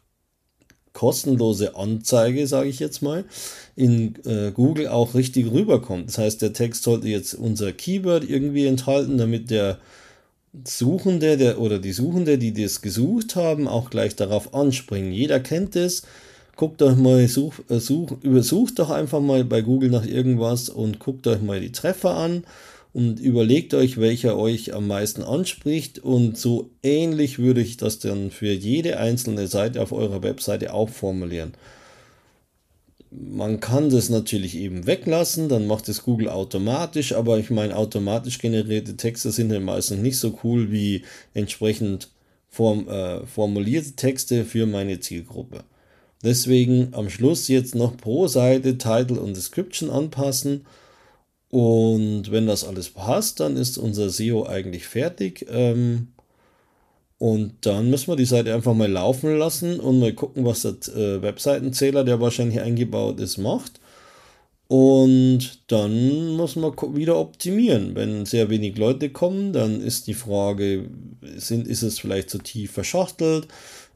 kostenlose 0.94 1.76
Anzeige, 1.76 2.48
sage 2.48 2.70
ich 2.70 2.80
jetzt 2.80 3.02
mal, 3.02 3.26
in 3.76 4.16
äh, 4.26 4.52
Google 4.52 4.88
auch 4.88 5.14
richtig 5.14 5.52
rüberkommt. 5.52 6.08
Das 6.08 6.18
heißt, 6.18 6.42
der 6.42 6.54
Text 6.54 6.84
sollte 6.84 7.10
jetzt 7.10 7.34
unser 7.36 7.74
Keyword 7.74 8.28
irgendwie 8.28 8.66
enthalten, 8.66 9.18
damit 9.18 9.52
der 9.52 9.78
Suchende 10.64 11.36
der, 11.36 11.60
oder 11.60 11.80
die 11.80 11.92
Suchende, 11.92 12.38
die 12.38 12.54
das 12.54 12.82
gesucht 12.82 13.36
haben, 13.36 13.68
auch 13.68 13.90
gleich 13.90 14.16
darauf 14.16 14.54
anspringen. 14.54 15.12
Jeder 15.12 15.42
kennt 15.42 15.76
es. 15.76 16.04
Guckt 16.56 16.82
euch 16.82 16.96
mal, 16.96 17.28
such, 17.28 17.56
äh, 17.70 17.80
such, 17.80 18.14
übersucht 18.22 18.80
doch 18.80 18.90
einfach 18.90 19.20
mal 19.20 19.44
bei 19.44 19.62
Google 19.62 19.90
nach 19.90 20.06
irgendwas 20.06 20.70
und 20.70 21.00
guckt 21.00 21.28
euch 21.28 21.42
mal 21.42 21.60
die 21.60 21.74
Treffer 21.74 22.16
an 22.16 22.46
und 22.94 23.20
überlegt 23.20 23.74
euch, 23.74 23.98
welcher 23.98 24.38
euch 24.38 24.74
am 24.74 24.88
meisten 24.88 25.22
anspricht. 25.22 26.00
Und 26.00 26.38
so 26.38 26.70
ähnlich 26.82 27.40
würde 27.40 27.60
ich 27.60 27.76
das 27.76 28.00
dann 28.00 28.32
für 28.32 28.54
jede 28.54 29.00
einzelne 29.00 29.48
Seite 29.48 29.82
auf 29.82 29.92
eurer 29.92 30.24
Webseite 30.24 30.74
auch 30.74 30.88
formulieren. 30.88 31.56
Man 33.12 33.60
kann 33.60 33.90
das 33.90 34.10
natürlich 34.10 34.56
eben 34.56 34.88
weglassen, 34.88 35.50
dann 35.50 35.68
macht 35.68 35.90
es 35.90 36.04
Google 36.04 36.30
automatisch, 36.30 37.14
aber 37.14 37.38
ich 37.38 37.50
meine, 37.50 37.76
automatisch 37.76 38.40
generierte 38.40 38.96
Texte 38.96 39.32
sind 39.32 39.52
ja 39.52 39.60
meistens 39.60 40.00
nicht 40.02 40.18
so 40.18 40.40
cool 40.44 40.72
wie 40.72 41.04
entsprechend 41.34 42.10
form, 42.50 42.88
äh, 42.88 43.26
formulierte 43.26 43.94
Texte 43.94 44.46
für 44.46 44.66
meine 44.66 45.02
Zielgruppe. 45.02 45.66
Deswegen 46.26 46.90
am 46.94 47.10
Schluss 47.10 47.48
jetzt 47.48 47.76
noch 47.76 47.96
pro 47.96 48.28
Seite 48.28 48.80
Title 48.80 49.22
und 49.22 49.38
Description 49.38 49.92
anpassen. 49.92 50.66
Und 51.52 52.32
wenn 52.32 52.48
das 52.48 52.66
alles 52.66 52.90
passt, 52.90 53.40
dann 53.40 53.56
ist 53.56 53.78
unser 53.78 54.10
SEO 54.10 54.46
eigentlich 54.48 54.88
fertig. 54.88 55.46
Ähm, 55.50 56.08
und 57.20 57.54
dann 57.62 57.92
müssen 57.92 58.08
wir 58.08 58.16
die 58.16 58.26
Seite 58.26 58.54
einfach 58.56 58.74
mal 58.74 58.92
laufen 58.92 59.38
lassen 59.38 59.80
und 59.80 60.00
mal 60.00 60.14
gucken, 60.14 60.46
was 60.46 60.64
der 60.64 60.74
äh, 60.96 61.22
Webseitenzähler, 61.22 62.04
der 62.04 62.20
wahrscheinlich 62.20 62.60
eingebaut 62.60 63.20
ist, 63.20 63.38
macht. 63.38 63.80
Und 64.68 65.60
dann 65.68 66.30
muss 66.36 66.56
man 66.56 66.74
wieder 66.96 67.18
optimieren. 67.20 67.94
Wenn 67.94 68.26
sehr 68.26 68.50
wenig 68.50 68.78
Leute 68.78 69.12
kommen, 69.12 69.54
dann 69.54 69.80
ist 69.80 70.08
die 70.08 70.16
Frage, 70.16 70.90
sind, 71.38 71.68
ist 71.68 71.84
es 71.84 72.00
vielleicht 72.00 72.32
zu 72.32 72.40
tief 72.40 72.72
verschachtelt? 72.72 73.48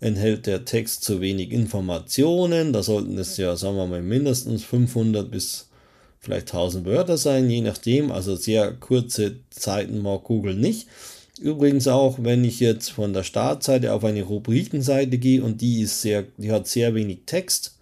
Enthält 0.01 0.45
der 0.45 0.65
Text 0.65 1.03
zu 1.03 1.21
wenig 1.21 1.51
Informationen? 1.51 2.73
Da 2.73 2.83
sollten 2.83 3.17
es 3.17 3.37
ja, 3.37 3.55
sagen 3.55 3.75
wir 3.77 3.87
mal, 3.87 4.01
mindestens 4.01 4.63
500 4.63 5.29
bis 5.29 5.67
vielleicht 6.19 6.47
1000 6.53 6.85
Wörter 6.85 7.17
sein, 7.17 7.49
je 7.49 7.61
nachdem. 7.61 8.11
Also 8.11 8.35
sehr 8.35 8.71
kurze 8.73 9.37
Zeiten 9.49 10.01
mag 10.01 10.23
Google 10.23 10.55
nicht. 10.55 10.87
Übrigens 11.39 11.87
auch, 11.87 12.17
wenn 12.21 12.43
ich 12.43 12.59
jetzt 12.59 12.89
von 12.91 13.13
der 13.13 13.23
Startseite 13.23 13.93
auf 13.93 14.03
eine 14.03 14.23
Rubrikenseite 14.23 15.17
gehe 15.17 15.41
und 15.41 15.61
die 15.61 15.81
ist 15.81 16.01
sehr, 16.01 16.25
die 16.37 16.51
hat 16.51 16.67
sehr 16.67 16.93
wenig 16.95 17.19
Text, 17.25 17.78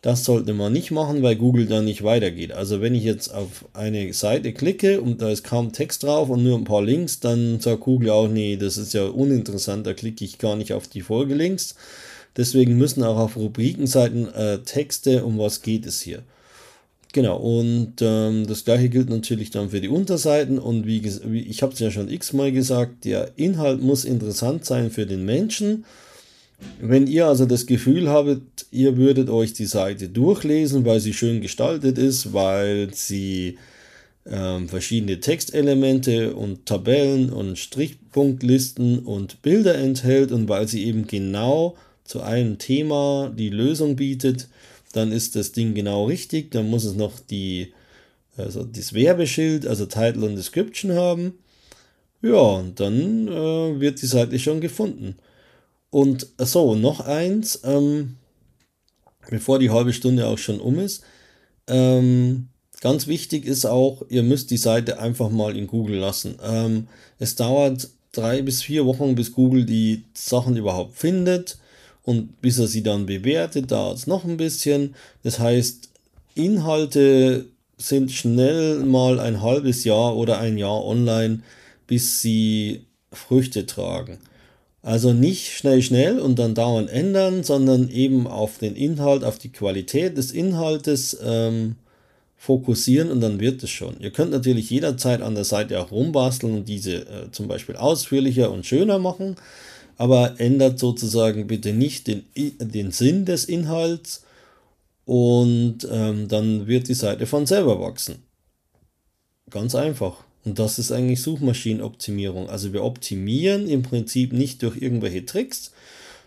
das 0.00 0.24
sollte 0.24 0.54
man 0.54 0.72
nicht 0.72 0.92
machen, 0.92 1.22
weil 1.22 1.34
Google 1.34 1.66
dann 1.66 1.84
nicht 1.84 2.04
weitergeht. 2.04 2.52
Also 2.52 2.80
wenn 2.80 2.94
ich 2.94 3.02
jetzt 3.02 3.34
auf 3.34 3.64
eine 3.72 4.12
Seite 4.12 4.52
klicke 4.52 5.00
und 5.00 5.20
da 5.20 5.30
ist 5.30 5.42
kaum 5.42 5.72
Text 5.72 6.04
drauf 6.04 6.28
und 6.28 6.44
nur 6.44 6.56
ein 6.56 6.64
paar 6.64 6.82
Links, 6.82 7.18
dann 7.18 7.58
sagt 7.58 7.80
Google 7.80 8.10
auch, 8.10 8.28
nee, 8.28 8.56
das 8.56 8.76
ist 8.76 8.94
ja 8.94 9.06
uninteressant, 9.06 9.86
da 9.86 9.94
klicke 9.94 10.24
ich 10.24 10.38
gar 10.38 10.54
nicht 10.54 10.72
auf 10.72 10.86
die 10.86 11.00
Folgelinks. 11.00 11.74
Deswegen 12.36 12.78
müssen 12.78 13.02
auch 13.02 13.16
auf 13.16 13.36
Rubrikenseiten 13.36 14.32
äh, 14.32 14.60
Texte, 14.60 15.24
um 15.24 15.38
was 15.38 15.62
geht 15.62 15.86
es 15.86 16.00
hier. 16.00 16.22
Genau, 17.12 17.38
und 17.38 17.94
ähm, 18.00 18.46
das 18.46 18.64
gleiche 18.64 18.90
gilt 18.90 19.08
natürlich 19.08 19.50
dann 19.50 19.70
für 19.70 19.80
die 19.80 19.88
Unterseiten. 19.88 20.58
Und 20.60 20.86
wie, 20.86 21.02
wie 21.24 21.40
ich 21.40 21.62
habe 21.62 21.72
es 21.72 21.80
ja 21.80 21.90
schon 21.90 22.08
x-mal 22.08 22.52
gesagt, 22.52 23.04
der 23.04 23.32
Inhalt 23.36 23.82
muss 23.82 24.04
interessant 24.04 24.64
sein 24.64 24.90
für 24.90 25.06
den 25.06 25.24
Menschen. 25.24 25.84
Wenn 26.80 27.06
ihr 27.06 27.26
also 27.26 27.46
das 27.46 27.66
Gefühl 27.66 28.08
habt, 28.08 28.66
ihr 28.70 28.96
würdet 28.96 29.30
euch 29.30 29.52
die 29.52 29.66
Seite 29.66 30.08
durchlesen, 30.08 30.84
weil 30.84 31.00
sie 31.00 31.14
schön 31.14 31.40
gestaltet 31.40 31.98
ist, 31.98 32.32
weil 32.32 32.92
sie 32.94 33.58
ähm, 34.26 34.68
verschiedene 34.68 35.20
Textelemente 35.20 36.34
und 36.34 36.66
Tabellen 36.66 37.30
und 37.30 37.58
Strichpunktlisten 37.58 39.00
und 39.00 39.42
Bilder 39.42 39.76
enthält 39.76 40.32
und 40.32 40.48
weil 40.48 40.68
sie 40.68 40.84
eben 40.84 41.06
genau 41.06 41.76
zu 42.04 42.22
einem 42.22 42.58
Thema 42.58 43.32
die 43.36 43.50
Lösung 43.50 43.96
bietet, 43.96 44.48
dann 44.92 45.12
ist 45.12 45.36
das 45.36 45.52
Ding 45.52 45.74
genau 45.74 46.04
richtig. 46.06 46.50
Dann 46.50 46.68
muss 46.68 46.84
es 46.84 46.94
noch 46.94 47.20
die, 47.20 47.72
also 48.36 48.64
das 48.64 48.94
Werbeschild, 48.94 49.66
also 49.66 49.86
Title 49.86 50.26
und 50.26 50.36
Description 50.36 50.92
haben. 50.92 51.34
Ja, 52.22 52.40
und 52.40 52.80
dann 52.80 53.28
äh, 53.28 53.80
wird 53.80 54.02
die 54.02 54.06
Seite 54.06 54.38
schon 54.38 54.60
gefunden. 54.60 55.16
Und 55.90 56.26
so, 56.38 56.74
noch 56.74 57.00
eins, 57.00 57.60
ähm, 57.64 58.16
bevor 59.30 59.58
die 59.58 59.70
halbe 59.70 59.92
Stunde 59.92 60.26
auch 60.26 60.38
schon 60.38 60.60
um 60.60 60.78
ist. 60.78 61.02
Ähm, 61.66 62.48
ganz 62.80 63.06
wichtig 63.06 63.46
ist 63.46 63.64
auch, 63.64 64.02
ihr 64.08 64.22
müsst 64.22 64.50
die 64.50 64.56
Seite 64.56 64.98
einfach 64.98 65.30
mal 65.30 65.56
in 65.56 65.66
Google 65.66 65.96
lassen. 65.98 66.38
Ähm, 66.42 66.88
es 67.18 67.34
dauert 67.34 67.88
drei 68.12 68.42
bis 68.42 68.62
vier 68.62 68.86
Wochen, 68.86 69.14
bis 69.14 69.32
Google 69.32 69.64
die 69.64 70.04
Sachen 70.14 70.56
überhaupt 70.56 70.96
findet 70.96 71.58
und 72.02 72.40
bis 72.40 72.58
er 72.58 72.66
sie 72.66 72.82
dann 72.82 73.06
bewertet, 73.06 73.70
dauert 73.70 73.98
es 73.98 74.06
noch 74.06 74.24
ein 74.24 74.36
bisschen. 74.36 74.94
Das 75.22 75.38
heißt, 75.38 75.90
Inhalte 76.34 77.46
sind 77.76 78.10
schnell 78.10 78.80
mal 78.80 79.20
ein 79.20 79.42
halbes 79.42 79.84
Jahr 79.84 80.16
oder 80.16 80.38
ein 80.38 80.58
Jahr 80.58 80.84
online, 80.84 81.40
bis 81.86 82.20
sie 82.20 82.86
Früchte 83.12 83.66
tragen. 83.66 84.18
Also 84.82 85.12
nicht 85.12 85.50
schnell, 85.50 85.82
schnell 85.82 86.20
und 86.20 86.38
dann 86.38 86.54
dauernd 86.54 86.88
ändern, 86.88 87.42
sondern 87.42 87.88
eben 87.88 88.26
auf 88.26 88.58
den 88.58 88.76
Inhalt, 88.76 89.24
auf 89.24 89.38
die 89.38 89.50
Qualität 89.50 90.16
des 90.16 90.30
Inhaltes 90.30 91.18
ähm, 91.22 91.76
fokussieren 92.36 93.10
und 93.10 93.20
dann 93.20 93.40
wird 93.40 93.62
es 93.62 93.70
schon. 93.70 93.98
Ihr 93.98 94.12
könnt 94.12 94.30
natürlich 94.30 94.70
jederzeit 94.70 95.20
an 95.20 95.34
der 95.34 95.44
Seite 95.44 95.80
auch 95.80 95.90
rumbasteln 95.90 96.54
und 96.54 96.68
diese 96.68 97.06
äh, 97.08 97.30
zum 97.32 97.48
Beispiel 97.48 97.76
ausführlicher 97.76 98.50
und 98.52 98.66
schöner 98.66 98.98
machen 98.98 99.36
aber 99.98 100.40
ändert 100.40 100.78
sozusagen 100.78 101.48
bitte 101.48 101.72
nicht 101.72 102.06
den, 102.06 102.24
den 102.34 102.92
Sinn 102.92 103.26
des 103.26 103.44
Inhalts 103.44 104.24
und 105.04 105.86
ähm, 105.90 106.28
dann 106.28 106.66
wird 106.68 106.88
die 106.88 106.94
Seite 106.94 107.26
von 107.26 107.46
selber 107.46 107.80
wachsen. 107.80 108.22
Ganz 109.50 109.74
einfach. 109.74 110.24
Und 110.44 110.58
das 110.58 110.78
ist 110.78 110.92
eigentlich 110.92 111.22
Suchmaschinenoptimierung. 111.22 112.48
Also 112.48 112.72
wir 112.72 112.84
optimieren 112.84 113.68
im 113.68 113.82
Prinzip 113.82 114.32
nicht 114.32 114.62
durch 114.62 114.80
irgendwelche 114.80 115.26
Tricks, 115.26 115.72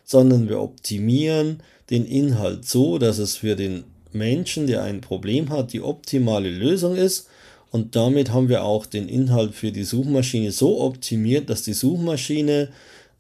sondern 0.04 0.50
wir 0.50 0.60
optimieren 0.60 1.64
den 1.90 2.06
Inhalt 2.06 2.66
so, 2.66 2.98
dass 2.98 3.18
es 3.18 3.38
für 3.38 3.56
den 3.56 3.84
Menschen, 4.14 4.68
der 4.68 4.84
ein 4.84 5.02
Problem 5.02 5.50
hat, 5.50 5.74
die 5.74 5.82
optimale 5.82 6.50
Lösung 6.50 6.96
ist. 6.96 7.28
Und 7.72 7.96
damit 7.96 8.34
haben 8.34 8.50
wir 8.50 8.64
auch 8.64 8.86
den 8.86 9.08
Inhalt 9.08 9.56
für 9.56 9.72
die 9.72 9.86
Suchmaschine 9.86 10.52
so 10.52 10.82
optimiert, 10.82 11.50
dass 11.50 11.64
die 11.64 11.74
Suchmaschine 11.74 12.70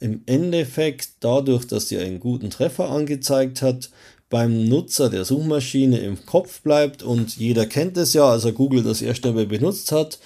im 0.01 0.21
Endeffekt 0.25 1.10
dadurch, 1.21 1.65
dass 1.65 1.88
sie 1.88 1.97
einen 1.97 2.19
guten 2.19 2.49
Treffer 2.49 2.89
angezeigt 2.89 3.62
hat, 3.62 3.89
beim 4.30 4.65
Nutzer 4.67 5.10
der 5.10 5.25
Suchmaschine 5.25 5.99
im 5.99 6.25
Kopf 6.25 6.62
bleibt 6.62 7.04
und 7.04 7.38
jeder 7.38 7.65
kennt 7.65 7.97
es 7.97 8.13
ja, 8.13 8.32
als 8.32 8.45
er 8.45 8.54
Google 8.54 8.82
das 8.82 9.01
erste 9.01 9.34
Mal 9.34 9.45
benutzt 9.45 9.91
hat. 9.91 10.19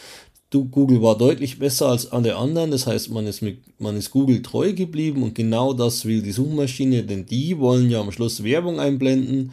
Google 0.63 1.01
war 1.01 1.17
deutlich 1.17 1.59
besser 1.59 1.87
als 1.89 2.11
alle 2.11 2.37
anderen, 2.37 2.71
das 2.71 2.87
heißt, 2.87 3.11
man 3.11 3.27
ist, 3.27 3.41
mit, 3.41 3.59
man 3.79 3.97
ist 3.97 4.11
Google 4.11 4.41
treu 4.41 4.71
geblieben 4.71 5.23
und 5.23 5.35
genau 5.35 5.73
das 5.73 6.05
will 6.05 6.21
die 6.21 6.31
Suchmaschine, 6.31 7.03
denn 7.03 7.25
die 7.25 7.59
wollen 7.59 7.89
ja 7.89 7.99
am 7.99 8.11
Schluss 8.11 8.43
Werbung 8.43 8.79
einblenden. 8.79 9.51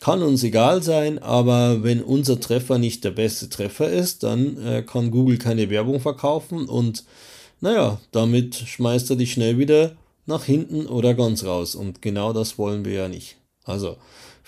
Kann 0.00 0.22
uns 0.22 0.42
egal 0.42 0.82
sein, 0.82 1.18
aber 1.20 1.82
wenn 1.84 2.02
unser 2.02 2.40
Treffer 2.40 2.78
nicht 2.78 3.04
der 3.04 3.12
beste 3.12 3.48
Treffer 3.48 3.90
ist, 3.90 4.22
dann 4.22 4.56
äh, 4.64 4.82
kann 4.82 5.10
Google 5.10 5.38
keine 5.38 5.68
Werbung 5.68 6.00
verkaufen 6.00 6.66
und 6.68 7.04
naja, 7.60 8.00
damit 8.10 8.56
schmeißt 8.56 9.10
er 9.10 9.16
dich 9.16 9.32
schnell 9.32 9.58
wieder 9.58 9.92
nach 10.26 10.44
hinten 10.44 10.86
oder 10.86 11.14
ganz 11.14 11.44
raus. 11.44 11.76
Und 11.76 12.02
genau 12.02 12.32
das 12.32 12.58
wollen 12.58 12.84
wir 12.84 12.92
ja 12.92 13.08
nicht. 13.08 13.36
Also 13.64 13.96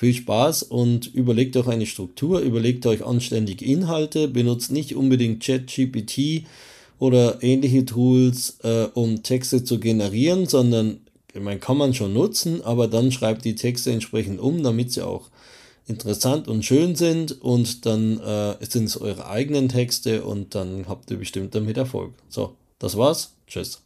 viel 0.05 0.15
Spaß 0.15 0.65
und 0.65 1.15
überlegt 1.15 1.57
euch 1.57 1.67
eine 1.67 1.87
Struktur, 1.87 2.41
überlegt 2.41 2.85
euch 2.85 3.05
anständig 3.05 3.63
Inhalte, 3.63 4.29
benutzt 4.29 4.71
nicht 4.71 4.95
unbedingt 4.95 5.43
ChatGPT 5.43 6.45
oder 6.99 7.43
ähnliche 7.43 7.87
Tools, 7.87 8.59
äh, 8.63 8.89
um 8.93 9.23
Texte 9.23 9.65
zu 9.65 9.81
generieren, 9.81 10.47
sondern 10.47 10.99
man 11.41 11.59
kann 11.59 11.79
man 11.79 11.95
schon 11.95 12.13
nutzen, 12.13 12.63
aber 12.63 12.87
dann 12.87 13.13
schreibt 13.13 13.47
die 13.47 13.55
Texte 13.55 13.93
entsprechend 13.93 14.41
um, 14.41 14.63
damit 14.63 14.93
sie 14.93 15.03
auch 15.03 15.31
interessant 15.87 16.49
und 16.49 16.65
schön 16.65 16.97
sind 16.97 17.41
und 17.41 17.87
dann 17.87 18.21
äh, 18.21 18.57
sind 18.61 18.85
es 18.85 19.01
eure 19.01 19.29
eigenen 19.29 19.71
Texte 19.71 20.23
und 20.25 20.55
dann 20.55 20.85
habt 20.87 21.11
ihr 21.11 21.17
bestimmt 21.17 21.55
damit 21.55 21.79
Erfolg. 21.79 22.13
So, 22.29 22.55
das 22.79 22.97
war's. 22.97 23.35
Tschüss. 23.47 23.81